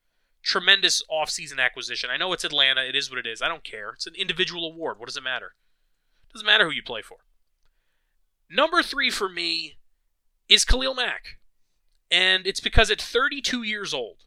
[0.43, 2.09] Tremendous offseason acquisition.
[2.11, 2.83] I know it's Atlanta.
[2.83, 3.41] It is what it is.
[3.41, 3.91] I don't care.
[3.91, 4.99] It's an individual award.
[4.99, 5.53] What does it matter?
[6.29, 7.17] It doesn't matter who you play for.
[8.49, 9.77] Number three for me
[10.49, 11.39] is Khalil Mack.
[12.11, 14.17] And it's because at 32 years old,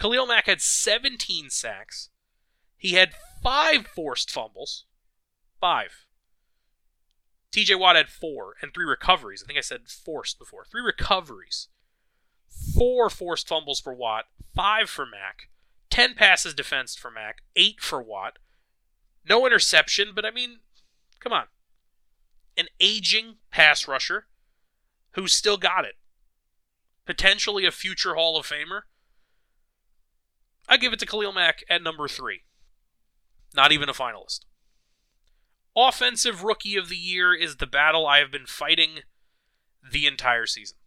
[0.00, 2.08] Khalil Mack had 17 sacks.
[2.76, 3.12] He had
[3.44, 4.86] five forced fumbles.
[5.60, 6.06] Five.
[7.52, 9.42] TJ Watt had four and three recoveries.
[9.42, 10.64] I think I said forced before.
[10.64, 11.68] Three recoveries.
[12.76, 14.24] Four forced fumbles for Watt,
[14.54, 15.48] five for Mack,
[15.90, 18.38] 10 passes defensed for Mack, eight for Watt.
[19.28, 20.58] No interception, but I mean,
[21.20, 21.46] come on.
[22.56, 24.26] An aging pass rusher
[25.12, 25.94] who's still got it.
[27.06, 28.82] Potentially a future Hall of Famer.
[30.68, 32.42] I give it to Khalil Mack at number three.
[33.54, 34.40] Not even a finalist.
[35.76, 39.00] Offensive Rookie of the Year is the battle I have been fighting
[39.90, 40.78] the entire season.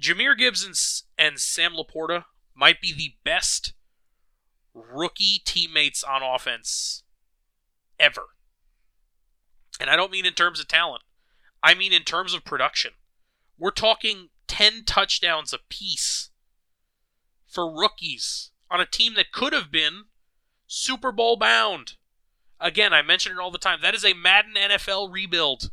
[0.00, 2.24] Jahmyr Gibbs and Sam LaPorta
[2.54, 3.74] might be the best
[4.74, 7.04] rookie teammates on offense
[8.00, 8.22] ever.
[9.80, 11.02] And I don't mean in terms of talent.
[11.62, 12.92] I mean, in terms of production,
[13.58, 16.30] we're talking 10 touchdowns apiece
[17.46, 20.04] for rookies on a team that could have been
[20.74, 21.96] Super Bowl bound.
[22.58, 23.80] Again, I mention it all the time.
[23.82, 25.70] That is a Madden NFL rebuild.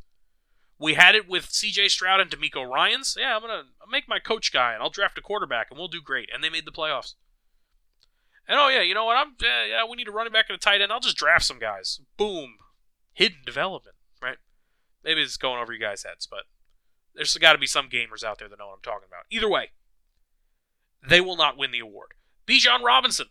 [0.78, 3.16] We had it with CJ Stroud and DeMeco Ryans.
[3.18, 6.02] Yeah, I'm to make my coach guy and I'll draft a quarterback and we'll do
[6.02, 6.30] great.
[6.34, 7.16] And they made the playoffs.
[8.45, 9.16] And oh, yeah, you know what?
[9.16, 10.91] I'm yeah, yeah, we need a running back and a tight end.
[10.91, 12.02] I'll just draft some guys.
[12.18, 12.56] Boom.
[13.14, 14.38] Hidden development, right?
[15.02, 16.43] Maybe it's going over you guys' heads, but
[17.16, 19.26] there's got to be some gamers out there that know what I'm talking about.
[19.30, 19.70] Either way,
[21.08, 22.16] they will not win the award.
[22.45, 23.28] Bijan Robinson,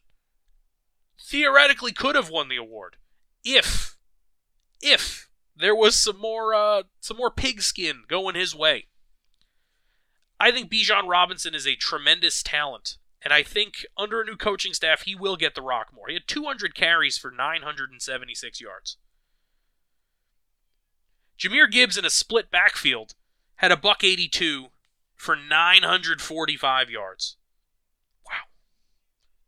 [1.21, 2.97] theoretically could have won the award
[3.45, 3.97] if
[4.81, 8.87] if there was some more uh, some more pigskin going his way.
[10.41, 14.73] I think Bijan Robinson is a tremendous talent, and I think under a new coaching
[14.73, 16.07] staff he will get the rock more.
[16.09, 18.99] He had 200 carries for 976 yards.
[21.39, 23.15] Jahmyr Gibbs in a split backfield
[23.57, 24.69] had a buck 82
[25.17, 27.37] for 945 yards.
[28.25, 28.47] Wow.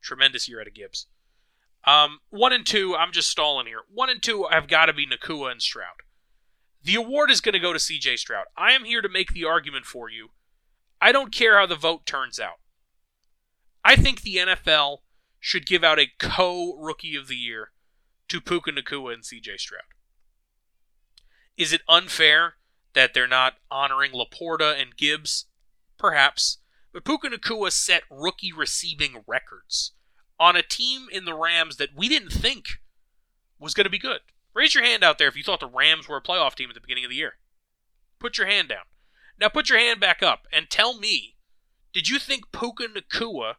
[0.00, 1.06] Tremendous year out of Gibbs.
[1.84, 3.80] Um, one and two, I'm just stalling here.
[3.92, 6.02] One and two have got to be Nacua and Stroud.
[6.82, 8.46] The award is going to go to CJ Stroud.
[8.56, 10.30] I am here to make the argument for you.
[11.00, 12.60] I don't care how the vote turns out.
[13.84, 14.98] I think the NFL
[15.38, 17.72] should give out a co rookie of the year
[18.28, 19.82] to Puka Nacua and CJ Stroud.
[21.56, 22.54] Is it unfair
[22.94, 25.46] that they're not honoring LaPorta and Gibbs?
[25.98, 26.58] Perhaps.
[26.92, 29.92] But Puka Nacua set rookie receiving records
[30.40, 32.80] on a team in the Rams that we didn't think
[33.58, 34.20] was going to be good.
[34.54, 36.74] Raise your hand out there if you thought the Rams were a playoff team at
[36.74, 37.34] the beginning of the year.
[38.18, 38.84] Put your hand down.
[39.38, 41.36] Now put your hand back up and tell me,
[41.92, 43.54] did you think Puka Nacua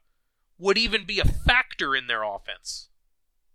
[0.57, 2.89] would even be a factor in their offense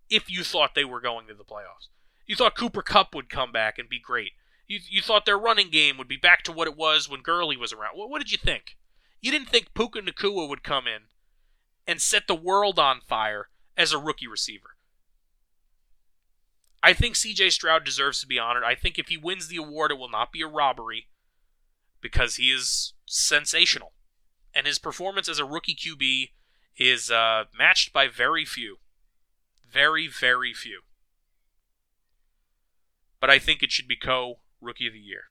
[0.09, 1.89] if you thought they were going to the playoffs?
[2.25, 4.31] You thought Cooper Kupp would come back and be great.
[4.67, 7.55] You, you thought their running game would be back to what it was when Gurley
[7.55, 7.95] was around.
[7.95, 8.77] What, what did you think?
[9.21, 11.03] You didn't think Puka Nacua would come in
[11.87, 14.75] and set the world on fire as a rookie receiver.
[16.83, 18.63] I think CJ Stroud deserves to be honored.
[18.63, 21.07] I think if he wins the award, it will not be a robbery
[22.01, 23.93] because he is sensational.
[24.53, 26.29] And his performance as a rookie QB
[26.77, 28.77] is uh, matched by very few.
[29.71, 30.81] Very, very few
[33.19, 35.25] but I think it should be Co Rookie of the Year.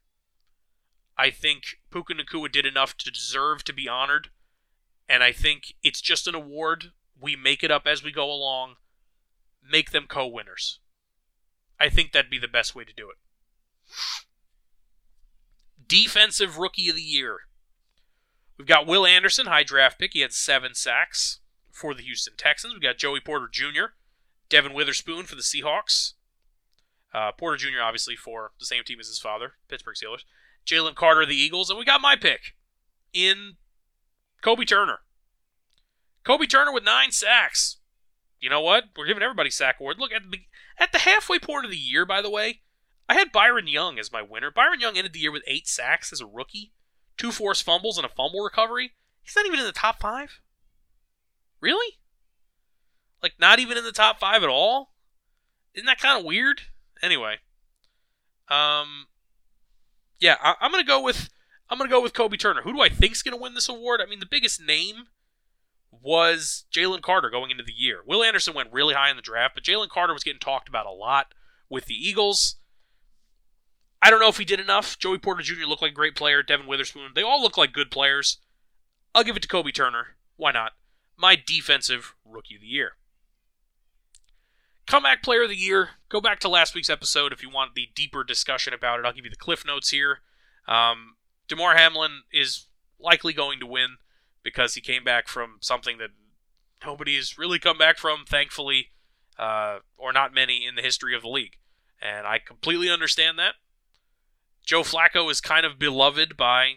[1.16, 4.28] I think Puka Nacua did enough to deserve to be honored,
[5.08, 6.92] and I think it's just an award.
[7.20, 8.76] We make it up as we go along,
[9.68, 10.80] make them co winners.
[11.78, 13.16] I think that'd be the best way to do it.
[15.86, 17.40] Defensive Rookie of the Year.
[18.58, 20.12] We've got Will Anderson, high draft pick.
[20.14, 21.40] He had seven sacks
[21.70, 22.72] for the Houston Texans.
[22.72, 23.92] We've got Joey Porter Jr.,
[24.48, 26.14] Devon Witherspoon for the Seahawks,
[27.12, 30.24] uh, Porter Jr., obviously, for the same team as his father, Pittsburgh Steelers.
[30.66, 31.70] Jalen Carter, the Eagles.
[31.70, 32.54] And we got my pick
[33.12, 33.56] in
[34.46, 35.00] Kobie Turner.
[36.24, 37.78] Kobie Turner with nine sacks.
[38.40, 38.84] You know what?
[38.96, 39.98] We're giving everybody sack award.
[39.98, 40.42] Look, at the,
[40.78, 42.60] at the halfway point of the year, by the way,
[43.08, 44.50] I had Byron Young as my winner.
[44.52, 46.72] Byron Young ended the year with eight sacks as a rookie,
[47.16, 48.92] two forced fumbles, and a fumble recovery.
[49.22, 50.40] He's not even in the top five.
[51.60, 51.98] Really?
[53.22, 54.92] Like, not even in the top five at all?
[55.74, 56.62] Isn't that kind of weird?
[57.02, 57.36] Anyway,
[58.48, 59.06] um,
[60.20, 61.30] yeah, I, am gonna go with
[61.68, 62.62] I'm gonna go with Kobie Turner.
[62.62, 64.00] Who do I think's gonna win this award?
[64.00, 65.06] I mean, the biggest name
[65.90, 68.00] was Jalen Carter going into the year.
[68.06, 70.86] Will Anderson went really high in the draft, but Jalen Carter was getting talked about
[70.86, 71.28] a lot
[71.68, 72.56] with the Eagles.
[74.02, 74.98] I don't know if he did enough.
[74.98, 75.66] Joey Porter Jr.
[75.66, 76.42] looked like a great player.
[76.42, 77.12] Devon Witherspoon.
[77.14, 78.38] They all look like good players.
[79.14, 80.16] I'll give it to Kobie Turner.
[80.36, 80.72] Why not?
[81.16, 82.92] My defensive rookie of the year.
[84.86, 85.90] Comeback Player of the Year.
[86.08, 89.06] Go back to last week's episode if you want the deeper discussion about it.
[89.06, 90.20] I'll give you the cliff notes here.
[90.68, 91.15] Um,
[91.48, 92.66] Damar Hamlin is
[92.98, 93.96] likely going to win
[94.42, 96.10] because he came back from something that
[96.84, 98.88] nobody has really come back from, thankfully,
[99.38, 101.56] uh, or not many in the history of the league.
[102.00, 103.54] And I completely understand that.
[104.64, 106.76] Joe Flacco is kind of beloved by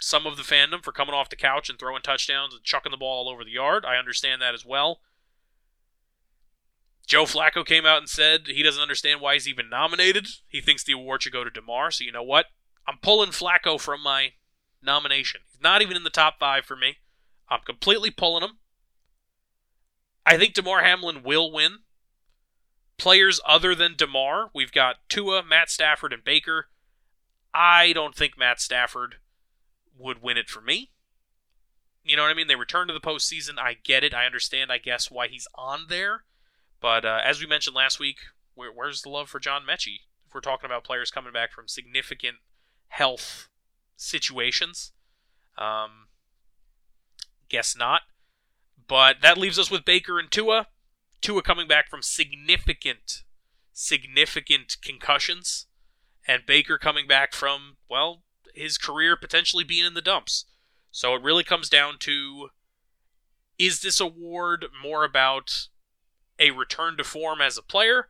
[0.00, 2.96] some of the fandom for coming off the couch and throwing touchdowns and chucking the
[2.96, 3.84] ball all over the yard.
[3.84, 5.00] I understand that as well.
[7.06, 10.28] Joe Flacco came out and said he doesn't understand why he's even nominated.
[10.46, 11.90] He thinks the award should go to Damar.
[11.90, 12.46] So you know what?
[12.88, 14.32] I'm pulling Flacco from my
[14.82, 15.42] nomination.
[15.44, 16.96] He's not even in the top five for me.
[17.50, 18.58] I'm completely pulling him.
[20.24, 21.80] I think Damar Hamlin will win.
[22.96, 26.68] Players other than Damar, we've got Tua, Matt Stafford, and Baker.
[27.54, 29.16] I don't think Matt Stafford
[29.96, 30.90] would win it for me.
[32.02, 32.48] You know what I mean?
[32.48, 33.58] They return to the postseason.
[33.58, 34.14] I get it.
[34.14, 36.24] I understand, I guess, why he's on there.
[36.80, 38.16] But uh, as we mentioned last week,
[38.54, 40.00] where, where's the love for John Metchie?
[40.26, 42.36] If we're talking about players coming back from significant
[42.88, 43.48] health
[43.96, 44.92] situations,
[45.56, 46.08] um,
[47.48, 48.02] guess not.
[48.86, 50.68] But that leaves us with Baker and Tua.
[51.20, 53.24] Tua coming back from significant,
[53.72, 55.66] significant concussions,
[56.26, 58.22] and Baker coming back from well,
[58.54, 60.46] his career potentially being in the dumps.
[60.90, 62.48] So it really comes down to
[63.58, 65.68] is this award more about
[66.38, 68.08] a return to form as a player,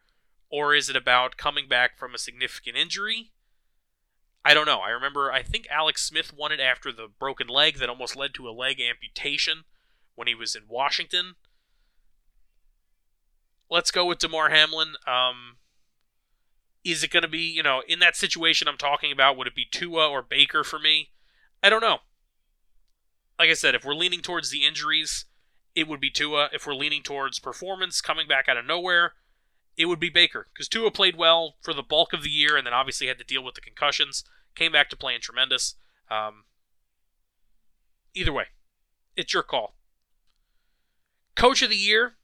[0.50, 3.32] or is it about coming back from a significant injury?
[4.44, 4.78] I don't know.
[4.78, 8.32] I remember, I think Alex Smith won it after the broken leg that almost led
[8.34, 9.64] to a leg amputation
[10.14, 11.34] when he was in Washington.
[13.70, 14.94] let's go with Damar Hamlin.
[15.06, 15.56] Um,
[16.84, 19.54] is it going to be, you know, in that situation I'm talking about, would it
[19.54, 21.10] be Tua or Baker for me?
[21.62, 21.98] I don't know.
[23.38, 25.26] Like I said, if we're leaning towards the injuries,
[25.74, 26.48] it would be Tua.
[26.52, 29.12] If we're leaning towards performance coming back out of nowhere,
[29.78, 30.48] it would be Baker.
[30.52, 33.24] Because Tua played well for the bulk of the year and then obviously had to
[33.24, 34.24] deal with the concussions.
[34.54, 35.76] Came back to playing tremendous.
[36.10, 36.44] Um,
[38.12, 38.46] either way,
[39.16, 39.76] it's your call.
[41.36, 42.16] Coach of the Year,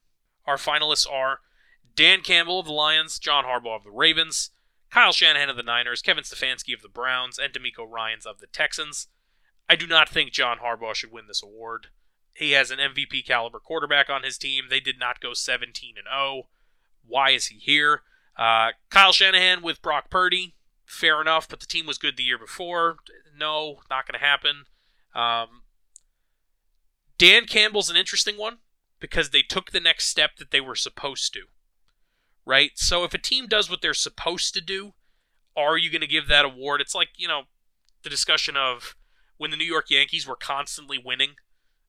[0.44, 1.38] our finalists are
[1.94, 4.50] Dan Campbell of the Lions, John Harbaugh of the Ravens,
[4.90, 8.48] Kyle Shanahan of the Niners, Kevin Stefanski of the Browns, and DeMeco Ryans of the
[8.48, 9.06] Texans.
[9.68, 11.88] I do not think John Harbaugh should win this award.
[12.34, 14.64] He has an MVP caliber quarterback on his team.
[14.68, 16.48] They did not go 17 and 0.
[17.06, 18.02] Why is he here?
[18.36, 22.38] Uh, Kyle Shanahan with Brock Purdy, fair enough, but the team was good the year
[22.38, 22.96] before.
[23.36, 24.64] No, not going to happen.
[25.14, 25.62] Um,
[27.18, 28.58] Dan Campbell's an interesting one
[29.00, 31.42] because they took the next step that they were supposed to.
[32.46, 32.72] Right?
[32.74, 34.94] So if a team does what they're supposed to do,
[35.56, 36.80] are you going to give that award?
[36.80, 37.42] It's like, you know,
[38.02, 38.96] the discussion of
[39.36, 41.36] when the New York Yankees were constantly winning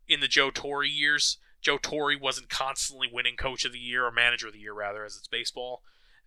[0.08, 1.38] in the Joe Torre years.
[1.66, 5.04] Joe Torre wasn't constantly winning coach of the year or manager of the year, rather,
[5.04, 5.82] as it's baseball.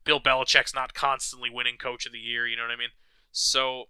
[0.04, 2.88] Bill Belichick's not constantly winning coach of the year, you know what I mean?
[3.30, 3.84] So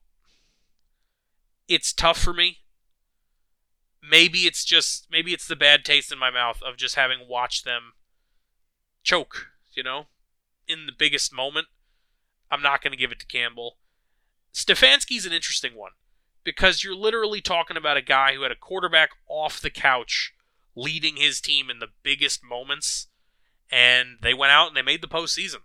[1.66, 2.58] it's tough for me.
[4.06, 7.64] Maybe it's just maybe it's the bad taste in my mouth of just having watched
[7.64, 7.94] them
[9.02, 10.08] choke, you know,
[10.66, 11.68] in the biggest moment.
[12.50, 13.78] I'm not going to give it to Campbell.
[14.52, 15.92] Stefanski's an interesting one
[16.44, 20.34] because you're literally talking about a guy who had a quarterback off the couch
[20.78, 23.08] leading his team in the biggest moments,
[23.70, 25.62] and they went out and they made the postseason.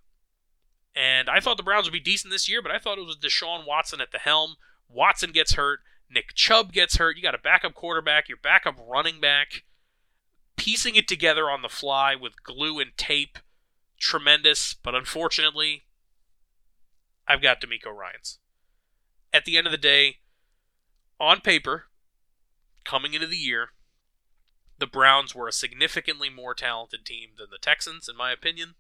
[0.96, 3.18] And I thought the Browns would be decent this year, but I thought it was
[3.18, 4.56] Deshaun Watson at the helm.
[4.90, 5.80] Watson gets hurt.
[6.10, 7.16] Nick Chubb gets hurt.
[7.18, 9.64] You got a backup quarterback, your backup running back.
[10.56, 13.40] Piecing it together on the fly with glue and tape.
[14.00, 15.84] Tremendous, but unfortunately,
[17.28, 18.40] I've got DeMeco Ryans.
[19.32, 20.18] At the end of the day,
[21.20, 21.86] on paper,
[22.84, 23.70] coming into the year,
[24.84, 28.76] the Browns were a significantly more talented team than the Texans, in my opinion.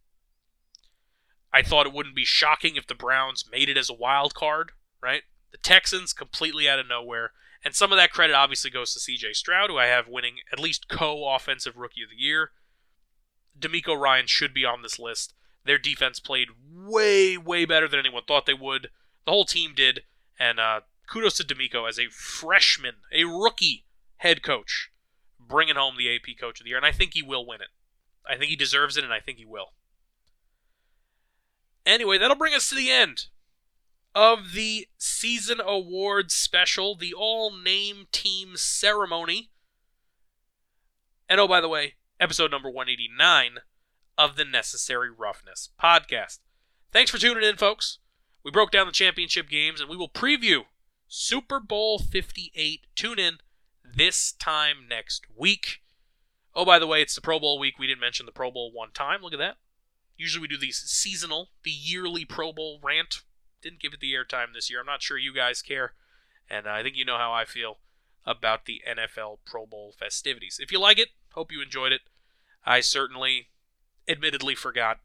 [1.54, 4.74] I thought it wouldn't be shocking if the Browns made it as a wild card,
[5.02, 5.22] right?
[5.54, 7.32] The Texans completely out of nowhere.
[7.64, 10.60] And some of that credit obviously goes to CJ Stroud, who I have winning at
[10.60, 12.52] least co offensive rookie of the year.
[13.58, 15.34] DeMeco Ryan should be on this list.
[15.64, 18.90] Their defense played way, way better than anyone thought they would.
[19.24, 20.02] The whole team did.
[20.38, 23.86] And uh, kudos to DeMeco as a freshman, a rookie
[24.18, 24.90] head coach,
[25.48, 26.78] bringing home the AP Coach of the Year.
[26.78, 27.70] And I think he will win it.
[28.28, 29.74] I think he deserves it, and I think he will.
[31.86, 33.26] Anyway, that'll bring us to the end
[34.16, 39.50] of the season awards special, the all name team ceremony.
[41.28, 43.58] And oh, by the way, episode number 189
[44.18, 46.40] of the Necessary Roughness podcast.
[46.92, 48.00] Thanks for tuning in, folks.
[48.44, 50.66] We broke down the championship games and we will preview
[51.08, 52.82] Super Bowl 58.
[52.96, 53.38] Tune in
[53.96, 55.82] this time next week.
[56.56, 57.80] Oh, by the way, it's the Pro Bowl week.
[57.80, 59.22] We didn't mention the Pro Bowl one time.
[59.22, 59.58] Look at that.
[60.18, 63.22] Usually we do these seasonal, the yearly Pro Bowl rant.
[63.62, 64.80] Didn't give it the airtime this year.
[64.80, 65.94] I'm not sure you guys care.
[66.50, 67.80] And I think you know how I feel
[68.26, 70.60] about the NFL Pro Bowl festivities.
[70.62, 72.02] If you like it, hope you enjoyed it.
[72.66, 73.48] I certainly,
[74.08, 75.00] admittedly, forgot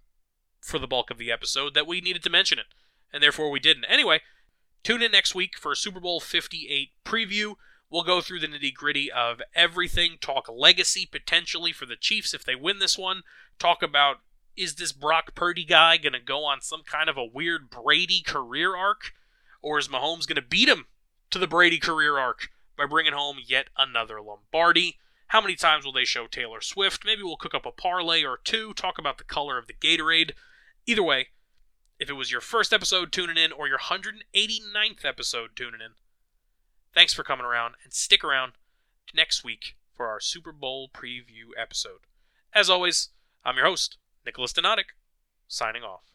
[0.60, 2.66] for the bulk of the episode that we needed to mention it,
[3.12, 3.84] and therefore we didn't.
[3.88, 4.20] Anyway,
[4.82, 7.54] Tune in next week for a Super Bowl 58 preview.
[7.90, 12.44] We'll go through the nitty gritty of everything, talk legacy potentially for the Chiefs if
[12.44, 13.22] they win this one,
[13.58, 14.18] talk about
[14.56, 18.20] is this Brock Purdy guy going to go on some kind of a weird Brady
[18.20, 19.12] career arc,
[19.62, 20.86] or is Mahomes going to beat him
[21.30, 24.98] to the Brady career arc by bringing home yet another Lombardi?
[25.28, 27.04] How many times will they show Taylor Swift?
[27.04, 30.32] Maybe we'll cook up a parlay or two, talk about the color of the Gatorade.
[30.86, 31.28] Either way,
[31.98, 35.92] if it was your first episode tuning in or your 189th episode tuning in,
[36.98, 38.54] thanks for coming around and stick around
[39.14, 42.00] next week for our Super Bowl preview episode.
[42.52, 43.10] As always,
[43.44, 44.96] I'm your host, Nikolas Donadic,
[45.46, 46.07] signing off.